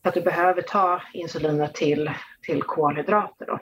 Att 0.02 0.14
du 0.14 0.22
behöver 0.22 0.62
ta 0.62 1.02
insulinet 1.14 1.74
till, 1.74 2.12
till 2.42 2.64
kolhydrater 2.64 3.46
då. 3.46 3.60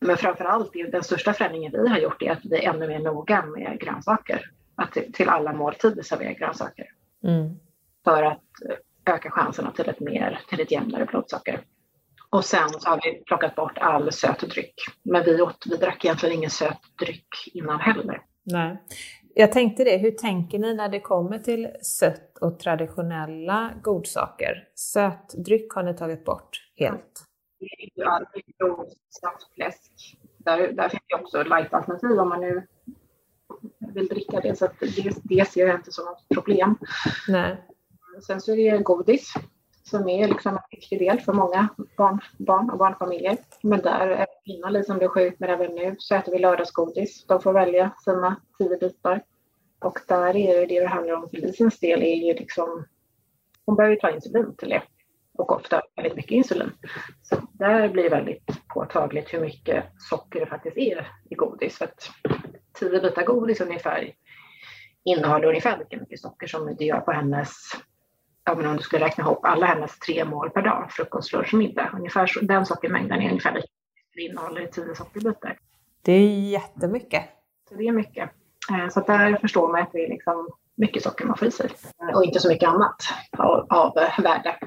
Men 0.00 0.16
framför 0.16 0.44
allt, 0.44 0.72
den 0.92 1.02
största 1.02 1.32
förändringen 1.32 1.72
vi 1.72 1.88
har 1.88 1.98
gjort 1.98 2.22
är 2.22 2.30
att 2.30 2.44
vi 2.44 2.64
är 2.64 2.74
ännu 2.74 2.88
mer 2.88 2.98
noga 2.98 3.46
med 3.46 3.80
grönsaker. 3.80 4.50
Att 4.74 4.92
till 4.92 5.28
alla 5.28 5.52
måltider 5.52 6.02
servera 6.02 6.32
grönsaker. 6.32 6.86
Mm. 7.24 7.54
För 8.04 8.22
att 8.22 8.42
öka 9.06 9.30
chanserna 9.30 9.70
till 9.70 9.88
ett, 9.88 10.00
mer, 10.00 10.40
till 10.48 10.60
ett 10.60 10.70
jämnare 10.70 11.04
blodsocker. 11.04 11.60
Och 12.34 12.44
sen 12.44 12.68
så 12.68 12.88
har 12.88 13.00
vi 13.04 13.22
plockat 13.24 13.54
bort 13.54 13.78
all 13.78 14.12
söt 14.12 14.40
dryck. 14.40 14.74
Men 15.02 15.24
vi, 15.24 15.42
åt, 15.42 15.64
vi 15.70 15.76
drack 15.76 16.04
egentligen 16.04 16.34
ingen 16.34 16.50
söt 16.50 16.78
dryck 17.00 17.28
innan 17.52 17.80
heller. 17.80 18.22
Nej. 18.42 18.82
Jag 19.34 19.52
tänkte 19.52 19.84
det, 19.84 19.96
hur 19.96 20.10
tänker 20.10 20.58
ni 20.58 20.74
när 20.74 20.88
det 20.88 21.00
kommer 21.00 21.38
till 21.38 21.68
sött 21.82 22.38
och 22.40 22.58
traditionella 22.58 23.74
godsaker? 23.82 24.68
Sötdryck 24.74 25.72
har 25.74 25.82
ni 25.82 25.96
tagit 25.96 26.24
bort 26.24 26.70
helt? 26.76 27.24
Ja, 27.94 28.20
snabbfläsk. 29.08 30.16
Där, 30.38 30.72
där 30.72 30.88
finns 30.88 31.02
det 31.08 31.14
också 31.14 31.42
light-alternativ 31.42 32.18
om 32.20 32.28
man 32.28 32.40
nu 32.40 32.66
vill 33.94 34.06
dricka 34.06 34.40
det. 34.40 34.58
Så 34.58 34.68
det, 34.80 35.14
det 35.22 35.48
ser 35.48 35.66
jag 35.66 35.76
inte 35.76 35.92
som 35.92 36.04
något 36.04 36.28
problem. 36.34 36.78
Nej. 37.28 37.64
Sen 38.26 38.40
så 38.40 38.54
är 38.54 38.72
det 38.72 38.82
godis 38.82 39.34
som 39.88 40.08
är 40.08 40.28
liksom 40.28 40.52
en 40.52 40.62
viktig 40.70 40.98
del 40.98 41.20
för 41.20 41.32
många 41.32 41.68
barn, 41.96 42.20
barn 42.38 42.70
och 42.70 42.78
barnfamiljer. 42.78 43.36
Men 43.62 43.80
där, 43.80 44.26
innan 44.44 44.72
Lisen 44.72 44.98
blev 44.98 45.08
sjuk, 45.08 45.34
men 45.38 45.50
även 45.50 45.74
nu, 45.74 45.96
så 45.98 46.14
äter 46.14 46.32
vi 46.32 46.38
lördagsgodis. 46.38 47.24
De 47.26 47.40
får 47.40 47.52
välja 47.52 47.90
sina 48.04 48.40
tio 48.58 48.76
bitar. 48.76 49.22
Och 49.78 49.98
där 50.08 50.36
är 50.36 50.60
det 50.60 50.66
det 50.66 50.80
det 50.80 50.86
handlar 50.86 51.14
om 51.14 51.28
för 51.30 51.36
Lisens 51.36 51.80
del 51.80 52.02
är 52.02 52.14
ju 52.14 52.34
liksom, 52.34 52.86
hon 53.66 53.76
behöver 53.76 53.96
ta 53.96 54.10
insulin 54.10 54.56
till 54.56 54.68
det. 54.68 54.82
Och 55.38 55.52
ofta 55.52 55.82
väldigt 55.96 56.16
mycket 56.16 56.32
insulin. 56.32 56.72
Så 57.22 57.36
där 57.52 57.88
blir 57.88 58.02
det 58.02 58.08
väldigt 58.08 58.68
påtagligt 58.74 59.34
hur 59.34 59.40
mycket 59.40 59.84
socker 59.98 60.40
det 60.40 60.46
faktiskt 60.46 60.76
är 60.76 61.08
i 61.30 61.34
godis. 61.34 61.78
För 61.78 61.84
att 61.84 62.10
tio 62.78 63.00
bitar 63.00 63.24
godis 63.24 63.60
ungefär 63.60 64.12
innehåller 65.04 65.48
ungefär 65.48 65.78
lika 65.78 65.96
mycket 65.96 66.20
socker 66.20 66.46
som 66.46 66.76
det 66.78 66.84
gör 66.84 67.00
på 67.00 67.12
hennes 67.12 67.50
ja, 68.44 68.54
men 68.54 68.66
om 68.66 68.76
du 68.76 68.82
skulle 68.82 69.04
räkna 69.04 69.24
ihop 69.24 69.44
alla 69.44 69.66
hennes 69.66 69.98
tre 69.98 70.24
mål 70.24 70.50
per 70.50 70.62
dag, 70.62 70.86
frukost, 70.90 71.32
lunch 71.32 71.54
och 71.54 71.58
middag, 71.58 71.90
ungefär 71.94 72.26
så, 72.26 72.40
den 72.40 72.66
sockermängden 72.66 73.22
är 73.22 73.28
ungefär 73.28 73.54
lika 73.54 73.68
det 74.14 74.22
innehåller 74.22 74.66
tio 74.66 74.94
sockerbitar. 74.94 75.58
Det 76.02 76.12
är 76.12 76.50
jättemycket. 76.50 77.24
Så 77.68 77.74
det 77.74 77.88
är 77.88 77.92
mycket. 77.92 78.30
Eh, 78.70 78.88
så 78.88 79.00
där 79.00 79.36
förstår 79.36 79.72
man 79.72 79.82
att 79.82 79.92
det 79.92 80.04
är 80.04 80.08
liksom 80.08 80.48
mycket 80.74 81.02
socker 81.02 81.24
man 81.24 81.36
får 81.36 81.48
i 81.48 81.50
sig 81.50 81.70
eh, 82.02 82.16
och 82.16 82.24
inte 82.24 82.40
så 82.40 82.48
mycket 82.48 82.68
annat 82.68 82.96
av, 83.38 83.66
av 83.70 83.94
värde. 84.22 84.58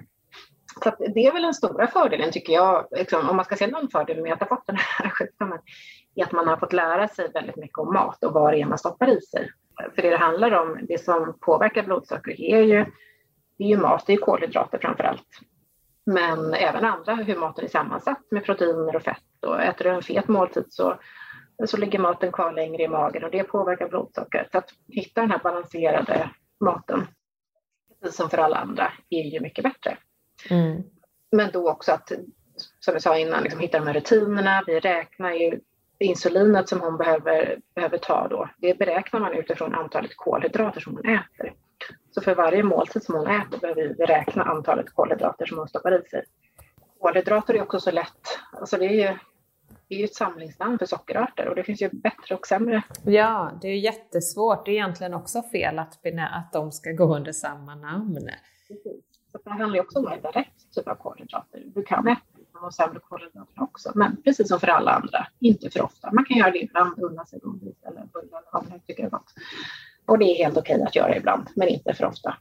Så 0.83 0.91
det 0.99 1.25
är 1.25 1.33
väl 1.33 1.41
den 1.41 1.53
stora 1.53 1.87
fördelen 1.87 2.31
tycker 2.31 2.53
jag, 2.53 2.87
liksom, 2.91 3.29
om 3.29 3.35
man 3.35 3.45
ska 3.45 3.55
se 3.55 3.67
någon 3.67 3.89
fördel 3.89 4.21
med 4.21 4.33
att 4.33 4.39
ha 4.39 4.47
fått 4.47 4.67
den 4.67 4.77
här 4.79 5.09
sjukdomen, 5.19 5.59
är 6.15 6.23
att 6.23 6.31
man 6.31 6.47
har 6.47 6.57
fått 6.57 6.73
lära 6.73 7.07
sig 7.07 7.31
väldigt 7.33 7.55
mycket 7.55 7.77
om 7.77 7.93
mat 7.93 8.23
och 8.23 8.33
vad 8.33 8.53
det 8.53 8.61
är 8.61 8.65
man 8.65 8.77
stoppar 8.77 9.09
i 9.17 9.21
sig. 9.21 9.49
För 9.95 10.01
det 10.01 10.09
det 10.09 10.17
handlar 10.17 10.51
om, 10.51 10.79
det 10.87 11.03
som 11.03 11.37
påverkar 11.39 11.83
blodsocker 11.83 12.41
är 12.41 12.61
ju 12.61 12.85
det 13.57 13.63
är 13.63 13.67
ju 13.67 13.77
mat, 13.77 14.03
det 14.07 14.13
är 14.13 14.17
kolhydrater 14.17 14.77
framför 14.77 15.03
allt. 15.03 15.41
Men 16.05 16.53
även 16.53 16.85
andra, 16.85 17.15
hur 17.15 17.35
maten 17.35 17.65
är 17.65 17.69
sammansatt 17.69 18.21
med 18.31 18.45
proteiner 18.45 18.95
och 18.95 19.03
fett. 19.03 19.23
Och 19.41 19.61
äter 19.61 19.85
du 19.85 19.91
en 19.91 20.01
fet 20.01 20.27
måltid 20.27 20.65
så, 20.69 20.99
så 21.65 21.77
ligger 21.77 21.99
maten 21.99 22.31
kvar 22.31 22.51
längre 22.51 22.83
i 22.83 22.87
magen 22.87 23.23
och 23.23 23.31
det 23.31 23.43
påverkar 23.43 23.89
blodsockret. 23.89 24.51
Så 24.51 24.57
att 24.57 24.69
hitta 24.87 25.21
den 25.21 25.31
här 25.31 25.39
balanserade 25.39 26.29
maten, 26.59 27.07
precis 28.01 28.17
som 28.17 28.29
för 28.29 28.37
alla 28.37 28.55
andra, 28.55 28.91
är 29.09 29.23
ju 29.23 29.39
mycket 29.39 29.63
bättre. 29.63 29.97
Mm. 30.49 30.83
Men 31.31 31.51
då 31.51 31.71
också 31.71 31.91
att, 31.91 32.11
som 32.79 32.93
vi 32.93 32.99
sa 32.99 33.17
innan, 33.17 33.43
liksom 33.43 33.59
hitta 33.59 33.79
de 33.79 33.87
här 33.87 33.93
rutinerna. 33.93 34.63
Vi 34.67 34.79
räknar 34.79 35.31
ju 35.31 35.59
insulinet 35.99 36.69
som 36.69 36.81
hon 36.81 36.97
behöver, 36.97 37.59
behöver 37.75 37.97
ta 37.97 38.27
då. 38.27 38.49
Det 38.57 38.77
beräknar 38.79 39.19
man 39.19 39.33
utifrån 39.33 39.75
antalet 39.75 40.11
kolhydrater 40.15 40.81
som 40.81 40.95
hon 40.95 41.05
äter. 41.05 41.53
Så 42.17 42.21
för 42.21 42.35
varje 42.35 42.63
måltid 42.63 43.03
som 43.03 43.15
hon 43.15 43.27
äter 43.27 43.59
behöver 43.59 43.95
vi 43.97 44.05
räkna 44.05 44.43
antalet 44.43 44.93
kolhydrater 44.93 45.45
som 45.45 45.57
hon 45.57 45.67
stoppar 45.67 46.05
i 46.05 46.09
sig. 46.09 46.23
Kolhydrater 46.99 47.53
är 47.53 47.61
också 47.61 47.79
så 47.79 47.91
lätt, 47.91 48.39
alltså 48.51 48.77
det 48.77 48.85
är 48.85 48.91
ju, 49.11 49.17
det 49.87 49.95
är 49.95 49.99
ju 49.99 50.05
ett 50.05 50.15
samlingsnamn 50.15 50.79
för 50.79 50.85
sockerarter 50.85 51.47
och 51.47 51.55
det 51.55 51.63
finns 51.63 51.81
ju 51.81 51.89
bättre 51.89 52.35
och 52.35 52.47
sämre. 52.47 52.83
Ja, 53.05 53.51
det 53.61 53.67
är 53.67 53.71
ju 53.71 53.79
jättesvårt. 53.79 54.65
Det 54.65 54.71
är 54.71 54.73
egentligen 54.73 55.13
också 55.13 55.43
fel 55.43 55.79
att, 55.79 55.99
att 56.31 56.53
de 56.53 56.71
ska 56.71 56.91
gå 56.91 57.15
under 57.15 57.31
samma 57.31 57.75
namn. 57.75 58.29
Precis. 58.67 59.03
Så 59.31 59.37
det 59.43 59.49
handlar 59.49 59.75
ju 59.75 59.81
också 59.81 59.99
om 59.99 60.07
att 60.07 60.17
äta 60.17 60.31
rätt 60.31 60.73
typ 60.75 60.87
av 60.87 60.95
kolhydrater. 60.95 61.63
Du 61.65 61.83
kan 61.83 62.07
äta 62.07 62.21
de 62.61 62.71
sämre 62.71 62.99
kolhydraterna 62.99 63.63
också, 63.63 63.91
men 63.95 64.21
precis 64.21 64.47
som 64.47 64.59
för 64.59 64.67
alla 64.67 64.91
andra, 64.91 65.27
inte 65.39 65.69
för 65.69 65.81
ofta. 65.81 66.11
Man 66.11 66.25
kan 66.25 66.37
göra 66.37 66.51
det 66.51 66.63
ibland, 66.63 66.99
unna 66.99 67.25
sig 67.25 67.39
godis 67.39 67.83
eller 67.83 68.05
bullar 68.13 68.37
eller 68.37 68.49
vad 68.51 68.69
man 68.69 68.79
tycker 68.79 69.05
är 69.05 69.09
gott. 69.09 69.33
Och 70.07 70.19
det 70.19 70.25
är 70.25 70.43
helt 70.43 70.57
okej 70.57 70.83
att 70.83 70.95
göra 70.95 71.15
ibland, 71.15 71.47
men 71.55 71.67
inte 71.67 71.93
för 71.93 72.05
ofta. 72.05 72.37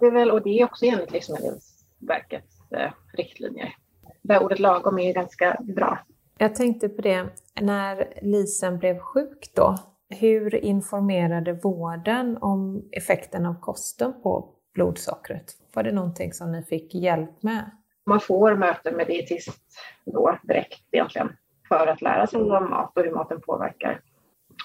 det 0.00 0.06
är 0.06 0.10
väl, 0.10 0.30
och 0.30 0.42
det 0.42 0.60
är 0.60 0.64
också 0.64 0.86
enligt 0.86 1.12
Livsmedelsverkets 1.12 2.72
eh, 2.72 2.90
riktlinjer. 3.12 3.74
Där 4.22 4.42
ordet 4.42 4.58
lagom 4.58 4.98
är 4.98 5.12
ganska 5.12 5.56
bra. 5.60 5.98
Jag 6.38 6.54
tänkte 6.54 6.88
på 6.88 7.02
det, 7.02 7.26
när 7.60 8.14
Lisen 8.22 8.78
blev 8.78 8.98
sjuk 8.98 9.52
då, 9.54 9.76
hur 10.08 10.54
informerade 10.54 11.52
vården 11.52 12.38
om 12.40 12.88
effekten 12.92 13.46
av 13.46 13.60
kosten 13.60 14.22
på 14.22 14.54
blodsockret? 14.74 15.52
Var 15.74 15.82
det 15.82 15.92
någonting 15.92 16.32
som 16.32 16.52
ni 16.52 16.62
fick 16.62 16.94
hjälp 16.94 17.42
med? 17.42 17.70
Man 18.06 18.20
får 18.20 18.56
möten 18.56 18.96
med 18.96 19.06
dietist 19.06 19.62
då 20.04 20.38
direkt 20.42 20.82
egentligen 20.90 21.32
för 21.68 21.86
att 21.86 22.02
lära 22.02 22.26
sig 22.26 22.40
om 22.40 22.70
mat 22.70 22.96
och 22.96 23.02
hur 23.02 23.10
maten 23.14 23.40
påverkar 23.40 24.00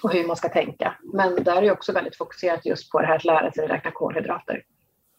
och 0.02 0.12
hur 0.12 0.26
man 0.26 0.36
ska 0.36 0.48
tänka. 0.48 0.96
Men 1.14 1.44
där 1.44 1.56
är 1.56 1.62
jag 1.62 1.72
också 1.72 1.92
väldigt 1.92 2.16
fokuserat 2.16 2.66
just 2.66 2.90
på 2.90 3.00
det 3.00 3.06
här 3.06 3.16
att 3.16 3.24
lära 3.24 3.52
sig 3.52 3.66
räkna 3.66 3.90
kolhydrater. 3.90 4.62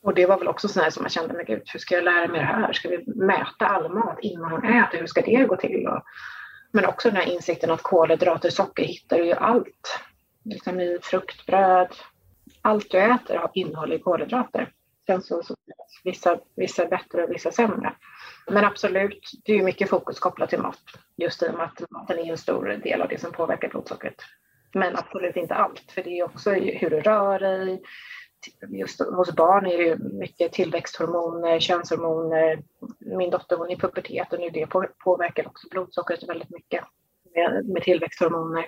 Och 0.04 0.14
det 0.14 0.26
var 0.26 0.38
väl 0.38 0.48
också 0.48 0.68
sådär 0.68 0.90
som 0.90 1.04
man 1.04 1.10
kände, 1.10 1.34
men 1.34 1.46
gud, 1.46 1.62
hur 1.66 1.80
ska 1.80 1.96
jag 1.96 2.04
lära 2.04 2.28
mig 2.28 2.40
det 2.40 2.46
här? 2.46 2.74
Ska 2.74 2.90
vi 2.90 3.04
mäta 3.06 3.68
all 3.68 3.94
mat 3.94 4.18
innan 4.22 4.52
man 4.52 4.64
äter? 4.64 5.00
Hur 5.00 5.08
ska 5.08 5.22
det 5.22 5.46
gå 5.46 5.56
till? 5.56 5.88
Och, 5.88 6.04
men 6.72 6.86
också 6.86 7.10
den 7.10 7.18
här 7.18 7.34
insikten 7.34 7.72
att 7.72 7.84
kolhydrater, 7.84 8.50
socker 8.50 8.84
hittar 8.84 9.18
du 9.18 9.26
ju 9.26 9.34
allt. 9.34 10.00
Liksom 10.46 10.80
i 10.80 11.00
frukt, 11.02 11.46
bröd, 11.46 11.96
allt 12.62 12.92
du 12.92 12.98
äter 12.98 13.50
innehåller 13.54 13.98
kolhydrater. 13.98 14.72
Sen 15.06 15.22
så, 15.22 15.44
så 15.44 15.56
vissa, 16.04 16.38
vissa 16.56 16.86
bättre 16.86 17.24
och 17.24 17.32
vissa 17.32 17.52
sämre. 17.52 17.94
Men 18.48 18.66
absolut, 18.66 19.32
det 19.46 19.54
är 19.54 19.64
mycket 19.64 19.90
fokus 19.90 20.20
kopplat 20.20 20.50
till 20.50 20.60
mat. 20.60 20.80
Just 21.18 21.44
i 21.44 21.48
och 21.48 21.54
med 21.54 21.66
att 21.66 21.92
maten 21.92 22.20
är 22.20 22.32
en 22.32 22.38
stor 22.38 22.66
del 22.66 23.02
av 23.02 23.10
det 23.10 23.22
som 23.22 23.32
påverkar 23.32 23.70
blodsockret. 23.70 24.16
Men 24.74 24.96
absolut 24.96 25.36
inte 25.36 25.56
allt, 25.56 25.92
för 25.92 26.04
det 26.04 26.20
är 26.20 26.24
också 26.24 26.52
hur 26.52 26.90
du 26.90 27.02
rör 27.02 27.40
dig. 27.40 27.82
Just 28.70 29.02
hos 29.02 29.36
barn 29.36 29.66
är 29.66 29.78
det 29.78 29.98
mycket 29.98 30.54
tillväxthormoner, 30.54 31.60
könshormoner. 31.60 32.60
Min 33.00 33.30
dotter 33.30 33.58
hon 33.58 33.70
är 33.70 33.74
i 33.74 33.78
pubertet 33.78 34.34
och 34.34 34.40
nu 34.40 34.50
det 34.50 34.68
påverkar 35.04 35.48
också 35.48 35.68
blodsockret 35.72 36.30
väldigt 36.30 36.50
mycket 36.50 36.84
med, 37.36 37.66
med 37.66 37.84
tillväxthormoner. 37.84 38.66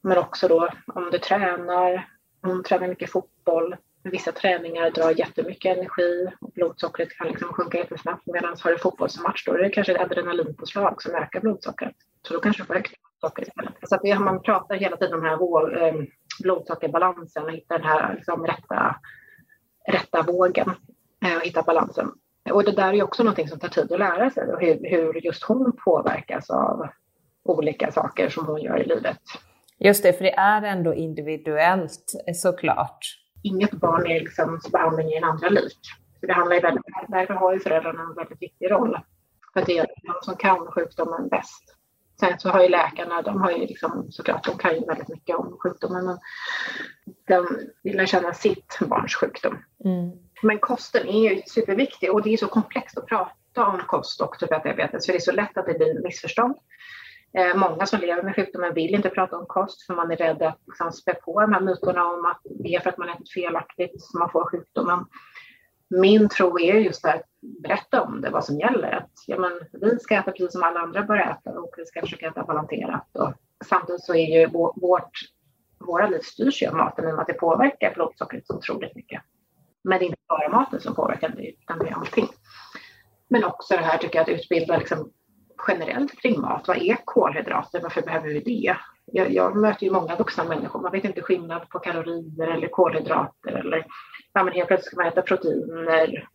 Men 0.00 0.18
också 0.18 0.48
då 0.48 0.68
om 0.94 1.10
du 1.10 1.18
tränar, 1.18 2.08
hon 2.42 2.62
tränar 2.62 2.88
mycket 2.88 3.10
fotboll, 3.10 3.76
vissa 4.02 4.32
träningar 4.32 4.90
drar 4.90 5.10
jättemycket 5.10 5.76
energi 5.76 6.26
och 6.40 6.52
blodsockret 6.52 7.16
kan 7.16 7.28
liksom 7.28 7.48
sjunka 7.48 7.78
jättesnabbt 7.78 8.26
medan 8.26 8.56
har 8.60 8.70
du 8.70 8.78
fotbollsmatch 8.78 9.44
då 9.46 9.52
är 9.52 9.58
det 9.58 9.70
kanske 9.70 9.92
ett 9.92 10.00
adrenalinpåslag 10.00 11.02
som 11.02 11.14
ökar 11.14 11.40
blodsockret. 11.40 11.96
Så 12.22 12.34
då 12.34 12.40
kanske 12.40 12.62
du 12.62 12.66
får 12.66 12.74
högt 12.74 13.01
istället. 13.38 13.74
Så 13.82 13.94
att 13.94 14.20
man 14.20 14.42
pratar 14.42 14.74
hela 14.74 14.96
tiden 14.96 15.14
om 15.14 15.20
den 15.20 15.30
här 15.30 15.86
eh, 15.86 15.94
blodsockerbalansen 16.42 17.44
och 17.44 17.52
hitta 17.52 17.78
den 17.78 17.86
här 17.86 18.14
liksom 18.14 18.46
rätta, 18.46 18.96
rätta 19.88 20.22
vågen 20.22 20.70
eh, 21.24 21.36
och 21.36 21.42
hitta 21.42 21.62
balansen. 21.62 22.10
Och 22.50 22.64
det 22.64 22.72
där 22.72 22.92
är 22.92 23.02
också 23.02 23.22
någonting 23.22 23.48
som 23.48 23.58
tar 23.58 23.68
tid 23.68 23.92
att 23.92 23.98
lära 23.98 24.30
sig 24.30 24.52
och 24.52 24.60
hur, 24.60 24.90
hur 24.90 25.24
just 25.24 25.44
hon 25.44 25.72
påverkas 25.84 26.50
av 26.50 26.88
olika 27.44 27.92
saker 27.92 28.28
som 28.28 28.46
hon 28.46 28.62
gör 28.62 28.78
i 28.82 28.86
livet. 28.86 29.18
Just 29.78 30.02
det, 30.02 30.12
för 30.12 30.24
det 30.24 30.34
är 30.34 30.62
ändå 30.62 30.94
individuellt 30.94 32.12
såklart 32.34 33.22
inget 33.42 33.70
barn 33.70 34.06
är 34.06 34.20
liksom 34.20 34.60
behandling 34.72 35.08
i 35.08 35.16
en 35.16 35.24
andra 35.24 35.48
lik. 35.48 35.78
Så 36.20 36.26
det 36.26 36.32
handlar 36.32 36.56
ju 36.56 36.62
väldigt, 36.62 36.84
därför 37.08 37.34
har 37.34 37.52
ju 37.52 37.60
föräldrarna 37.60 38.02
en 38.02 38.14
väldigt 38.14 38.42
viktig 38.42 38.70
roll. 38.70 38.98
För 39.52 39.64
det 39.66 39.78
är 39.78 39.86
de 39.86 40.14
som 40.22 40.36
kan 40.36 40.66
sjukdomen 40.66 41.28
bäst. 41.28 41.76
Sen 42.22 42.38
så 42.38 42.48
har 42.48 42.62
ju 42.62 42.68
läkarna, 42.68 43.22
de 43.22 43.40
har 43.40 43.50
ju 43.50 43.66
liksom, 43.66 44.06
såklart, 44.10 44.44
de 44.44 44.58
kan 44.58 44.74
ju 44.74 44.86
väldigt 44.86 45.08
mycket 45.08 45.36
om 45.36 45.56
sjukdomen. 45.62 46.04
Men 46.04 46.18
de 47.28 47.58
vill 47.82 48.06
känna 48.06 48.34
sitt 48.34 48.78
barns 48.80 49.14
sjukdom. 49.14 49.58
Mm. 49.84 50.10
Men 50.42 50.58
kosten 50.58 51.08
är 51.08 51.30
ju 51.30 51.42
superviktig 51.46 52.12
och 52.12 52.22
det 52.22 52.32
är 52.32 52.36
så 52.36 52.46
komplext 52.46 52.98
att 52.98 53.06
prata 53.06 53.66
om 53.66 53.80
kost 53.86 54.20
och 54.20 54.38
typ 54.38 54.50
1-diabetes, 54.50 55.06
för 55.06 55.12
det 55.12 55.18
är 55.18 55.20
så 55.20 55.32
lätt 55.32 55.56
att 55.56 55.66
det 55.66 55.78
blir 55.78 56.02
missförstånd. 56.02 56.54
Eh, 57.38 57.56
många 57.56 57.86
som 57.86 58.00
lever 58.00 58.22
med 58.22 58.34
sjukdomen 58.34 58.74
vill 58.74 58.94
inte 58.94 59.08
prata 59.08 59.36
om 59.36 59.46
kost 59.46 59.86
för 59.86 59.94
man 59.94 60.10
är 60.10 60.16
rädd 60.16 60.42
att 60.42 60.58
liksom, 60.66 60.92
spä 60.92 61.14
på 61.14 61.40
de 61.40 61.52
här 61.52 61.60
myterna 61.60 62.06
om 62.06 62.24
att 62.26 62.40
det 62.44 62.74
är 62.74 62.80
för 62.80 62.90
att 62.90 62.98
man 62.98 63.08
ätit 63.08 63.32
felaktigt 63.32 64.02
som 64.02 64.18
man 64.18 64.30
får 64.30 64.50
sjukdomen. 64.50 65.04
Min 66.00 66.28
tro 66.28 66.58
är 66.60 66.74
just 66.74 67.04
att 67.04 67.22
berätta 67.40 68.02
om 68.02 68.20
det, 68.20 68.30
vad 68.30 68.44
som 68.44 68.58
gäller. 68.58 68.92
Att, 68.92 69.10
ja, 69.26 69.38
men, 69.38 69.52
vi 69.72 69.98
ska 69.98 70.14
äta 70.14 70.32
precis 70.32 70.52
som 70.52 70.62
alla 70.62 70.80
andra 70.80 71.02
bör 71.02 71.16
äta 71.16 71.50
och 71.50 71.74
vi 71.76 71.86
ska 71.86 72.00
försöka 72.00 72.28
äta 72.28 72.44
balanserat. 72.44 73.08
Och 73.12 73.32
samtidigt 73.64 74.04
så 74.04 74.14
är 74.14 74.40
ju 74.40 74.46
vårt, 74.76 75.18
våra 75.78 76.08
liv 76.08 76.20
styrs 76.22 76.62
ju 76.62 76.66
av 76.66 76.74
maten 76.74 77.08
i 77.08 77.10
och 77.10 77.14
med 77.14 77.20
att 77.20 77.26
det 77.26 77.34
påverkar 77.34 77.94
blodsockret 77.94 78.46
så 78.46 78.56
otroligt 78.56 78.94
mycket. 78.94 79.22
Men 79.84 79.98
det 79.98 80.04
är 80.04 80.06
inte 80.06 80.18
bara 80.28 80.48
maten 80.48 80.80
som 80.80 80.94
påverkar 80.94 81.28
det, 81.28 81.48
utan 81.48 81.78
det 81.78 81.88
är 81.88 81.94
allting. 81.94 82.28
Men 83.28 83.44
också 83.44 83.74
det 83.74 83.82
här 83.82 83.98
tycker 83.98 84.18
jag 84.18 84.22
att 84.22 84.40
utbilda 84.40 84.76
liksom 84.76 85.10
generellt 85.68 86.18
kring 86.22 86.40
mat. 86.40 86.68
Vad 86.68 86.76
är 86.76 86.96
kolhydrater? 87.04 87.80
Varför 87.80 88.02
behöver 88.02 88.28
vi 88.28 88.40
det? 88.40 88.76
Jag, 89.12 89.30
jag, 89.32 89.56
möter 89.56 89.86
ju 89.86 89.92
många 89.92 90.16
vuxna 90.16 90.44
människor. 90.44 90.80
Man 90.80 90.92
vet 90.92 91.04
inte 91.04 91.22
skillnad 91.22 91.68
på 91.68 91.78
kalorier 91.78 92.48
eller 92.48 92.68
kolhydrater 92.68 93.52
eller 93.52 93.86
ja, 94.32 94.44
men 94.44 94.54
helt 94.54 94.68
plötsligt 94.68 94.86
ska 94.86 94.96
man 94.96 95.06
äta 95.06 95.22
proteiner 95.22 96.28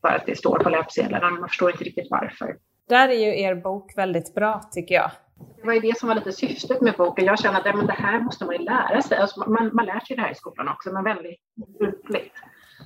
för 0.00 0.08
att 0.08 0.26
det 0.26 0.38
står 0.38 0.58
på 0.58 0.70
löpsedlarna. 0.70 1.30
Man 1.30 1.48
förstår 1.48 1.70
inte 1.70 1.84
riktigt 1.84 2.10
varför. 2.10 2.56
Där 2.88 3.08
är 3.08 3.14
ju 3.14 3.40
er 3.40 3.54
bok 3.54 3.92
väldigt 3.96 4.34
bra 4.34 4.60
tycker 4.72 4.94
jag. 4.94 5.10
Det 5.56 5.66
var 5.66 5.72
ju 5.72 5.80
det 5.80 5.98
som 5.98 6.08
var 6.08 6.14
lite 6.14 6.32
syftet 6.32 6.80
med 6.80 6.94
boken. 6.94 7.24
Jag 7.24 7.38
känner 7.38 7.58
att 7.58 7.76
men 7.76 7.86
det 7.86 7.92
här 7.92 8.20
måste 8.20 8.44
man 8.44 8.54
ju 8.54 8.62
lära 8.62 9.02
sig. 9.02 9.18
Alltså 9.18 9.50
man, 9.50 9.70
man 9.72 9.86
lär 9.86 10.00
sig 10.00 10.16
det 10.16 10.22
här 10.22 10.30
i 10.30 10.34
skolan 10.34 10.68
också, 10.68 10.92
men 10.92 11.04
väldigt 11.04 11.40
ytligt. 11.80 12.32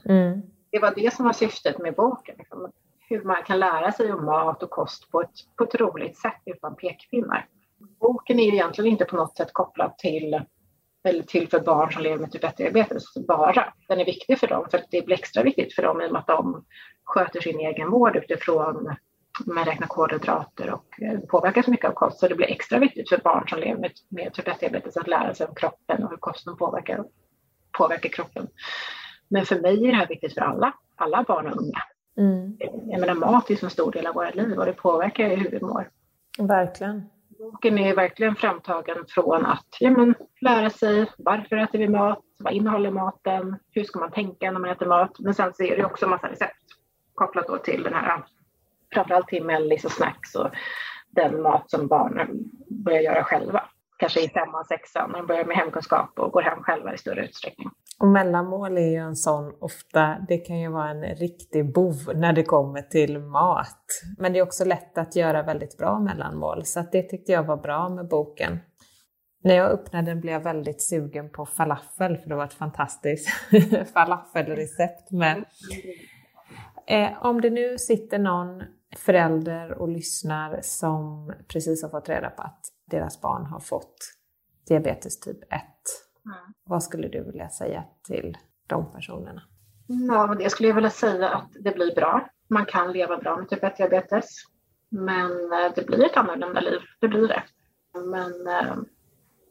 Mm. 0.05 0.43
Det 0.71 0.79
var 0.79 0.95
det 0.97 1.15
som 1.15 1.25
var 1.25 1.33
syftet 1.33 1.79
med 1.79 1.95
boken. 1.95 2.35
Liksom 2.39 2.73
hur 3.09 3.23
man 3.23 3.43
kan 3.43 3.61
lära 3.61 3.93
sig 3.93 4.13
om 4.13 4.25
mat 4.25 4.63
och 4.63 4.71
kost 4.71 5.11
på 5.11 5.21
ett, 5.21 5.57
på 5.57 5.65
ett 5.65 5.75
roligt 5.75 6.19
sätt 6.19 6.43
utan 6.45 6.77
pekpinnar. 6.77 7.47
Boken 8.01 8.41
är 8.41 8.45
ju 8.45 8.53
egentligen 8.53 8.91
inte 8.91 9.05
på 9.05 9.17
något 9.17 9.37
sätt 9.37 9.53
kopplad 9.53 9.99
till, 9.99 10.41
eller 11.05 11.23
till 11.23 11.49
för 11.49 11.61
barn 11.61 11.93
som 11.93 12.03
lever 12.03 12.19
med 12.19 12.33
typ 12.33 12.45
1-diabetes 12.45 13.05
bara. 13.29 13.73
Den 13.89 14.01
är 14.01 14.05
viktig 14.05 14.39
för 14.39 14.47
dem 14.47 14.67
för 14.71 14.79
att 14.79 14.91
det 14.91 15.07
blir 15.07 15.17
extra 15.17 15.43
viktigt 15.43 15.75
för 15.75 15.83
dem 15.83 16.01
i 16.01 16.07
och 16.07 16.13
med 16.13 16.21
att 16.21 16.27
de 16.27 16.65
sköter 17.05 17.41
sin 17.41 17.61
egen 17.61 17.91
vård 17.91 18.17
utifrån 18.17 18.97
man 19.47 19.65
räknar 19.65 19.87
kolhydrater 19.87 20.71
och 20.71 21.03
eh, 21.03 21.21
påverkas 21.21 21.67
mycket 21.67 21.91
av 21.91 21.95
kost. 21.95 22.21
Så 22.21 22.29
det 22.29 22.35
blir 22.35 22.51
extra 22.51 22.79
viktigt 22.79 23.09
för 23.09 23.19
barn 23.19 23.49
som 23.49 23.59
lever 23.59 23.81
med, 23.81 23.93
med 24.09 24.33
typ 24.35 24.49
1-diabetes 24.49 25.01
att 25.01 25.09
lära 25.09 25.35
sig 25.35 25.47
om 25.47 25.55
kroppen 25.55 26.05
och 26.05 26.11
hur 26.11 26.17
kosten 26.17 26.57
påverkar, 26.57 27.05
påverkar 27.79 28.09
kroppen. 28.09 28.49
Men 29.29 29.47
för 29.47 29.61
mig 29.61 29.87
är 29.87 29.91
det 29.91 29.97
här 29.97 30.07
viktigt 30.07 30.35
för 30.35 30.41
alla, 30.41 30.73
alla 30.97 31.23
barn 31.23 31.47
och 31.47 31.63
unga. 31.63 31.83
Mm. 32.19 32.57
Jag 32.87 33.01
menar, 33.01 33.15
mat 33.15 33.51
är 33.51 33.57
som 33.57 33.67
en 33.67 33.71
stor 33.71 33.93
del 33.93 34.07
av 34.07 34.15
våra 34.15 34.31
liv 34.31 34.59
och 34.59 34.67
det 34.67 34.73
påverkar 34.73 35.37
hur 35.37 35.51
vi 35.51 35.61
mår. 35.61 35.91
Verkligen. 36.39 37.09
Boken 37.41 37.79
är 37.79 37.95
verkligen 37.95 38.37
framtagen 38.37 39.05
från 39.09 39.47
att 39.47 39.67
ja, 39.81 39.91
men, 39.91 40.15
lära 40.41 40.71
sig 40.71 41.07
varför 41.19 41.57
äter 41.57 41.79
vi 41.79 41.89
mat, 41.89 42.25
vad 42.39 42.53
innehåller 42.53 42.91
maten, 42.91 43.57
hur 43.71 43.85
ska 43.85 44.01
man 44.01 44.11
tänka 44.11 44.51
när 44.51 44.61
man 44.61 44.71
äter 44.71 44.87
mat. 44.87 45.19
Men 45.19 45.35
sen 45.35 45.55
så 45.55 45.63
är 45.63 45.77
det 45.77 45.85
också 45.85 46.05
en 46.07 46.11
massa 46.11 46.29
recept 46.29 46.65
kopplat 47.15 47.47
då 47.47 47.59
till 47.59 47.83
den 47.83 47.95
här, 47.95 48.25
framförallt 48.95 49.29
till 49.29 49.45
mellis 49.45 49.85
och 49.85 49.93
snacks 49.93 50.35
och 50.35 50.51
den 51.11 51.43
mat 51.43 51.71
som 51.71 51.87
barnen 51.87 52.29
börjar 52.69 53.01
göra 53.01 53.25
själva. 53.25 53.65
Kanske 54.01 54.21
i 54.21 54.29
femman, 54.29 54.65
sexan, 54.65 55.11
när 55.11 55.19
de 55.19 55.27
börjar 55.27 55.45
med 55.45 55.57
hemkunskap 55.57 56.19
och 56.19 56.33
går 56.33 56.43
hem 56.43 56.63
själva 56.63 56.95
i 56.95 56.99
större 56.99 57.25
utsträckning. 57.25 57.71
Och 58.01 58.09
mellanmål 58.09 58.79
är 58.79 58.91
ju 58.91 58.97
en 58.97 59.17
sån 59.17 59.55
ofta, 59.61 60.17
det 60.29 60.39
kan 60.39 60.61
ju 60.61 60.69
vara 60.69 60.91
en 60.91 61.03
riktig 61.03 61.73
bov 61.73 61.97
när 62.15 62.33
det 62.33 62.43
kommer 62.43 62.83
till 62.83 63.19
mat. 63.19 63.85
Men 64.19 64.33
det 64.33 64.39
är 64.39 64.43
också 64.43 64.65
lätt 64.65 64.99
att 64.99 65.17
göra 65.17 65.43
väldigt 65.43 65.79
bra 65.79 65.99
mellanmål, 65.99 66.65
så 66.65 66.85
det 66.93 67.03
tyckte 67.03 67.33
jag 67.33 67.43
var 67.43 67.57
bra 67.57 67.89
med 67.89 68.09
boken. 68.09 68.59
När 69.45 69.55
jag 69.55 69.71
öppnade 69.71 70.11
den 70.11 70.21
blev 70.21 70.33
jag 70.33 70.41
väldigt 70.41 70.83
sugen 70.83 71.31
på 71.31 71.47
falafel, 71.47 72.17
för 72.17 72.29
det 72.29 72.37
var 72.37 72.45
ett 72.45 72.55
fantastiskt 72.55 73.29
falafelrecept 73.95 75.11
Men, 75.11 75.45
Eh, 76.91 77.27
om 77.27 77.41
det 77.41 77.51
nu 77.51 77.79
sitter 77.79 78.19
någon 78.19 78.63
förälder 78.97 79.73
och 79.73 79.89
lyssnar 79.89 80.61
som 80.63 81.33
precis 81.49 81.83
har 81.83 81.91
fått 81.91 82.09
reda 82.09 82.31
på 82.31 82.43
att 82.43 82.61
deras 82.91 83.21
barn 83.21 83.47
har 83.47 83.61
fått 83.61 83.97
diabetes 84.69 85.21
typ 85.21 85.53
1 85.53 85.63
Mm. 86.27 86.53
Vad 86.65 86.83
skulle 86.83 87.09
du 87.09 87.25
vilja 87.25 87.49
säga 87.49 87.85
till 88.03 88.37
de 88.67 88.93
personerna? 88.93 89.43
Ja, 89.87 90.27
men 90.27 90.39
det 90.39 90.51
skulle 90.51 90.69
jag 90.69 90.75
vilja 90.75 90.91
säga 90.91 91.29
att 91.29 91.49
det 91.61 91.75
blir 91.75 91.95
bra. 91.95 92.29
Man 92.49 92.67
kan 92.67 92.93
leva 92.93 93.17
bra 93.17 93.37
med 93.37 93.49
typ 93.49 93.63
1-diabetes. 93.63 94.27
Men 94.89 95.53
eh, 95.53 95.73
det 95.75 95.87
blir 95.87 96.05
ett 96.05 96.17
annorlunda 96.17 96.61
liv, 96.61 96.81
det 97.01 97.09
blir 97.09 97.29
det. 97.29 97.43
Men 97.95 98.47
eh, 98.47 98.77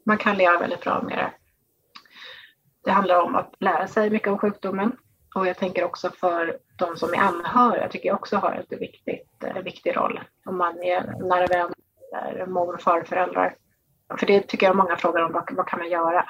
man 0.06 0.18
kan 0.18 0.38
leva 0.38 0.60
väldigt 0.60 0.82
bra 0.82 1.02
med 1.02 1.18
det. 1.18 1.32
Det 2.84 2.92
handlar 2.92 3.22
om 3.22 3.36
att 3.36 3.56
lära 3.60 3.88
sig 3.88 4.10
mycket 4.10 4.28
om 4.28 4.38
sjukdomen. 4.38 4.96
Och 5.36 5.48
jag 5.48 5.58
tänker 5.58 5.84
också 5.84 6.10
för 6.10 6.60
de 6.78 6.98
som 6.98 7.14
är 7.14 7.18
anhöriga, 7.18 7.90
tycker 7.90 8.10
jag 8.10 8.16
också 8.16 8.38
har 8.38 8.52
en 8.52 8.80
viktigt, 8.80 9.44
eh, 9.44 9.64
viktig 9.64 9.98
roll. 9.98 10.20
Om 10.46 10.58
man 10.58 10.84
är 10.84 11.28
nära 11.30 11.46
vän 11.48 11.74
mor 12.48 12.74
och 12.74 12.82
farföräldrar 12.82 13.56
för 14.18 14.26
det 14.26 14.48
tycker 14.48 14.66
jag 14.66 14.76
många 14.76 14.98
frågar 14.98 15.22
om, 15.22 15.32
vad, 15.32 15.52
vad 15.52 15.68
kan 15.68 15.80
man 15.80 15.90
göra? 15.90 16.26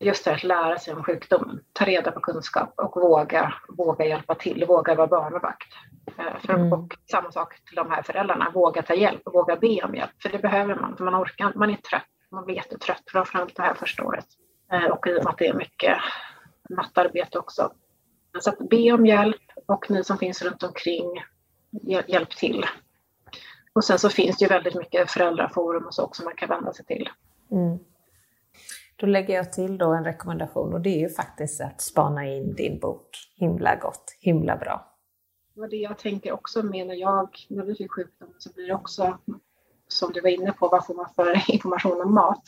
Just 0.00 0.24
det 0.24 0.34
att 0.34 0.44
lära 0.44 0.78
sig 0.78 0.94
om 0.94 1.04
sjukdomen, 1.04 1.60
ta 1.72 1.84
reda 1.84 2.12
på 2.12 2.20
kunskap 2.20 2.74
och 2.76 3.02
våga, 3.02 3.54
våga 3.68 4.04
hjälpa 4.04 4.34
till, 4.34 4.64
våga 4.68 4.94
vara 4.94 5.06
barnvakt. 5.06 5.72
Eh, 6.18 6.54
mm. 6.54 6.72
Och 6.72 6.96
samma 7.10 7.32
sak 7.32 7.54
till 7.64 7.76
de 7.76 7.90
här 7.90 8.02
föräldrarna, 8.02 8.50
våga 8.54 8.82
ta 8.82 8.94
hjälp 8.94 9.22
och 9.24 9.32
våga 9.32 9.56
be 9.56 9.82
om 9.82 9.94
hjälp. 9.94 10.10
För 10.22 10.28
det 10.28 10.38
behöver 10.38 10.74
man, 10.74 10.96
för 10.96 11.04
man 11.04 11.22
orkar 11.22 11.52
man 11.54 11.70
är 11.70 11.76
trött, 11.76 12.06
man 12.30 12.44
blir 12.44 12.56
jättetrött, 12.56 13.02
framförallt 13.06 13.56
det 13.56 13.62
här 13.62 13.74
första 13.74 14.04
året. 14.04 14.26
Eh, 14.72 14.84
och 14.84 15.06
i 15.06 15.10
och 15.10 15.24
med 15.24 15.30
att 15.30 15.38
det 15.38 15.46
är 15.46 15.54
mycket 15.54 15.96
nattarbete 16.70 17.38
också. 17.38 17.72
Så 18.40 18.50
att 18.50 18.58
be 18.58 18.92
om 18.92 19.06
hjälp 19.06 19.42
och 19.66 19.90
ni 19.90 20.04
som 20.04 20.18
finns 20.18 20.42
runt 20.42 20.62
omkring, 20.62 21.22
hjälp 22.06 22.30
till. 22.30 22.66
Och 23.80 23.84
sen 23.84 23.98
så 23.98 24.08
finns 24.08 24.38
det 24.38 24.44
ju 24.44 24.48
väldigt 24.48 24.74
mycket 24.74 25.10
föräldraforum 25.10 25.86
och 25.86 25.94
så 25.94 26.04
också 26.04 26.24
man 26.24 26.34
kan 26.36 26.48
vända 26.48 26.72
sig 26.72 26.84
till. 26.84 27.08
Mm. 27.50 27.78
Då 28.96 29.06
lägger 29.06 29.34
jag 29.34 29.52
till 29.52 29.78
då 29.78 29.92
en 29.92 30.04
rekommendation 30.04 30.74
och 30.74 30.80
det 30.80 30.90
är 30.90 30.98
ju 30.98 31.08
faktiskt 31.08 31.60
att 31.60 31.80
spana 31.80 32.26
in 32.26 32.54
din 32.54 32.78
bok. 32.78 33.08
Himla 33.36 33.76
gott, 33.76 34.16
himla 34.20 34.56
bra. 34.56 34.96
Det 35.54 35.60
var 35.60 35.68
det 35.68 35.76
jag 35.76 35.98
tänker 35.98 36.32
också 36.32 36.62
med 36.62 36.86
när 36.86 36.94
jag, 36.94 37.28
när 37.48 37.64
vi 37.64 37.74
fick 37.74 37.92
sjukdomen 37.92 38.34
så 38.38 38.52
blir 38.52 38.66
det 38.66 38.74
också 38.74 39.18
som 39.88 40.12
du 40.12 40.20
var 40.20 40.30
inne 40.30 40.52
på, 40.52 40.68
vad 40.68 40.86
får 40.86 40.94
man 40.94 41.08
för 41.16 41.50
information 41.54 42.00
om 42.00 42.14
mat? 42.14 42.42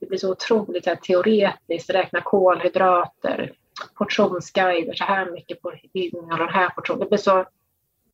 Det 0.00 0.06
blir 0.06 0.18
så 0.18 0.32
otroligt 0.32 0.86
här, 0.86 0.96
teoretiskt, 0.96 1.90
räkna 1.90 2.20
kolhydrater, 2.20 3.52
portionsguider, 3.94 4.94
så 4.94 5.04
här 5.04 5.30
mycket 5.30 5.62
på 5.62 5.72
innehåller 5.92 6.44
den 6.44 6.54
här 6.54 6.68
portionen. 6.68 7.00
Det 7.00 7.08
blir 7.08 7.18
så 7.18 7.46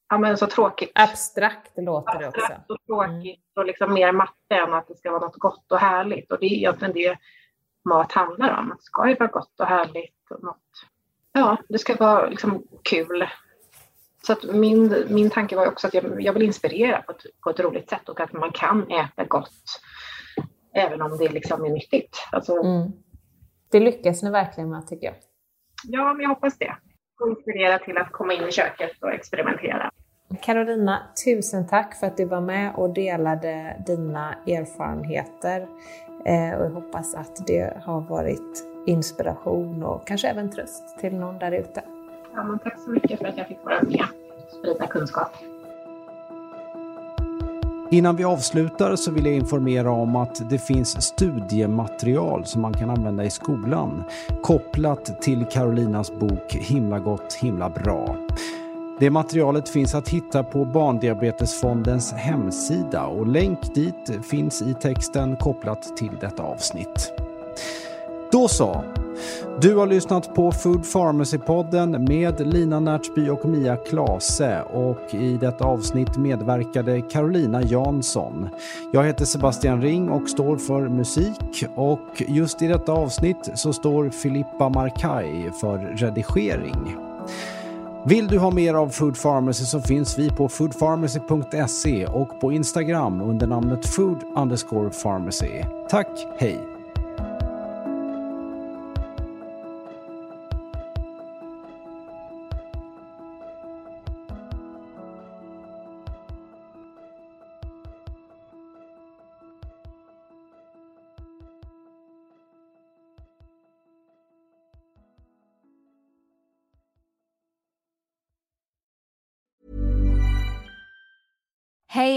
ja, 0.09 0.19
men 0.19 0.39
så 0.39 0.47
tråkigt. 0.47 0.91
Abstrakt 0.95 1.73
låter 1.77 2.19
det 2.19 2.29
också. 2.29 2.41
Abstrakt 2.41 2.71
och 2.71 2.87
tråkigt 2.87 3.25
mm. 3.25 3.57
och 3.57 3.67
liksom 3.67 3.95
mer 3.95 4.13
matte 4.13 4.55
än 4.55 4.75
att 4.75 4.89
det 4.89 4.97
ska 4.97 5.11
vara 5.11 5.21
något 5.21 5.37
gott 5.37 5.73
och 5.73 5.79
härligt. 5.79 6.33
Och 6.33 6.39
det 6.41 6.47
är 6.47 6.53
egentligen 6.53 6.95
det 6.95 7.19
mat 7.85 8.13
handlar 8.13 8.59
om. 8.59 8.69
Det 8.69 8.83
ska 8.83 9.09
ju 9.09 9.15
vara 9.15 9.29
gott 9.29 9.61
och 9.61 9.67
härligt. 9.67 10.31
Och 10.31 10.43
något. 10.43 10.71
Ja, 11.33 11.57
det 11.69 11.79
ska 11.79 11.97
vara 11.97 12.29
liksom 12.29 12.67
kul. 12.83 13.29
Så 14.27 14.33
att 14.33 14.45
min, 14.45 15.05
min 15.09 15.31
tanke 15.31 15.57
var 15.57 15.67
också 15.67 15.87
att 15.87 15.95
jag, 15.95 16.23
jag 16.23 16.33
vill 16.33 16.43
inspirera 16.43 17.03
på 17.03 17.13
ett, 17.13 17.23
på 17.45 17.51
ett 17.51 17.61
roligt 17.61 17.91
sätt 17.91 18.09
och 18.09 18.21
att 18.21 18.33
man 18.33 18.53
kan 18.53 18.91
äta 18.91 19.25
gott 19.25 19.81
även 20.75 21.03
om 21.03 21.19
det 21.19 21.29
liksom 21.29 21.65
är 21.65 21.71
nyttigt. 21.71 22.29
Alltså, 22.33 22.53
mm. 22.53 22.93
Det 23.71 23.81
lyckas 23.81 24.23
ni 24.23 24.31
verkligen 24.31 24.71
med 24.71 24.87
tycker 24.87 25.07
jag. 25.07 25.15
Ja, 25.85 26.13
men 26.13 26.23
jag 26.23 26.29
hoppas 26.29 26.59
det 26.59 26.77
inspirera 27.25 27.79
till 27.79 27.99
att 27.99 28.13
komma 28.13 28.33
in 28.33 28.49
i 28.49 28.53
köket 28.53 28.91
och 29.01 29.13
experimentera. 29.13 29.91
Carolina, 30.43 31.03
tusen 31.25 31.67
tack 31.67 32.01
för 32.01 32.07
att 32.07 32.17
du 32.17 32.25
var 32.25 32.41
med 32.41 32.75
och 32.75 32.91
delade 32.91 33.83
dina 33.87 34.35
erfarenheter. 34.47 35.61
Eh, 36.25 36.59
och 36.59 36.65
jag 36.65 36.71
hoppas 36.71 37.15
att 37.15 37.47
det 37.47 37.77
har 37.85 38.01
varit 38.01 38.67
inspiration 38.87 39.83
och 39.83 40.07
kanske 40.07 40.29
även 40.29 40.51
tröst 40.51 40.99
till 40.99 41.17
någon 41.17 41.39
där 41.39 41.53
ute. 41.53 41.83
Ja, 42.35 42.59
tack 42.65 42.81
så 42.81 42.91
mycket 42.91 43.19
för 43.19 43.27
att 43.27 43.37
jag 43.37 43.49
fick 43.49 43.65
vara 43.65 43.83
med 43.83 44.05
och 44.47 44.53
sprida 44.53 44.87
kunskap. 44.87 45.31
Innan 47.91 48.17
vi 48.17 48.25
avslutar 48.25 48.97
så 48.97 49.11
vill 49.11 49.27
jag 49.27 49.35
informera 49.35 49.91
om 49.91 50.17
att 50.17 50.51
det 50.51 50.59
finns 50.59 51.03
studiematerial 51.03 52.45
som 52.45 52.63
man 52.63 52.73
kan 52.73 52.91
använda 52.91 53.25
i 53.25 53.31
skolan 53.31 54.05
kopplat 54.43 55.23
till 55.23 55.45
Carolinas 55.45 56.13
bok 56.13 56.55
Himla 56.55 56.99
gott, 56.99 57.35
himla 57.35 57.71
bra. 57.71 58.17
Det 58.99 59.11
materialet 59.11 59.69
finns 59.69 59.95
att 59.95 60.09
hitta 60.09 60.43
på 60.43 60.65
Barndiabetesfondens 60.65 62.13
hemsida 62.13 63.07
och 63.07 63.27
länk 63.27 63.75
dit 63.75 64.11
finns 64.31 64.63
i 64.63 64.75
texten 64.75 65.37
kopplat 65.37 65.97
till 65.97 66.13
detta 66.21 66.43
avsnitt. 66.43 67.13
Då 68.33 68.49
så, 68.49 68.85
du 69.61 69.77
har 69.77 69.87
lyssnat 69.87 70.35
på 70.35 70.53
Food 70.53 70.83
Pharmacy-podden 70.85 72.09
med 72.09 72.47
Lina 72.47 72.81
Närtby 72.81 73.29
och 73.29 73.45
Mia 73.45 73.77
Klase 73.77 74.63
och 74.63 75.15
i 75.15 75.37
detta 75.37 75.65
avsnitt 75.65 76.17
medverkade 76.17 77.01
Carolina 77.01 77.63
Jansson. 77.63 78.49
Jag 78.93 79.05
heter 79.05 79.25
Sebastian 79.25 79.83
Ring 79.83 80.11
och 80.11 80.29
står 80.29 80.57
för 80.57 80.89
musik 80.89 81.65
och 81.75 82.23
just 82.29 82.63
i 82.63 82.67
detta 82.67 82.93
avsnitt 82.93 83.51
så 83.55 83.73
står 83.73 84.11
Filippa 84.11 84.69
Markay 84.69 85.51
för 85.61 85.79
redigering. 85.79 86.97
Vill 88.07 88.27
du 88.27 88.39
ha 88.39 88.51
mer 88.51 88.75
av 88.75 88.89
Food 88.89 89.23
Pharmacy 89.23 89.65
så 89.65 89.81
finns 89.81 90.19
vi 90.19 90.31
på 90.31 90.49
foodpharmacy.se 90.49 92.07
och 92.07 92.41
på 92.41 92.53
Instagram 92.53 93.21
under 93.21 93.47
namnet 93.47 93.87
food 93.87 94.19
underscore 94.37 94.91
pharmacy. 94.91 95.63
Tack, 95.89 96.09
hej! 96.39 96.76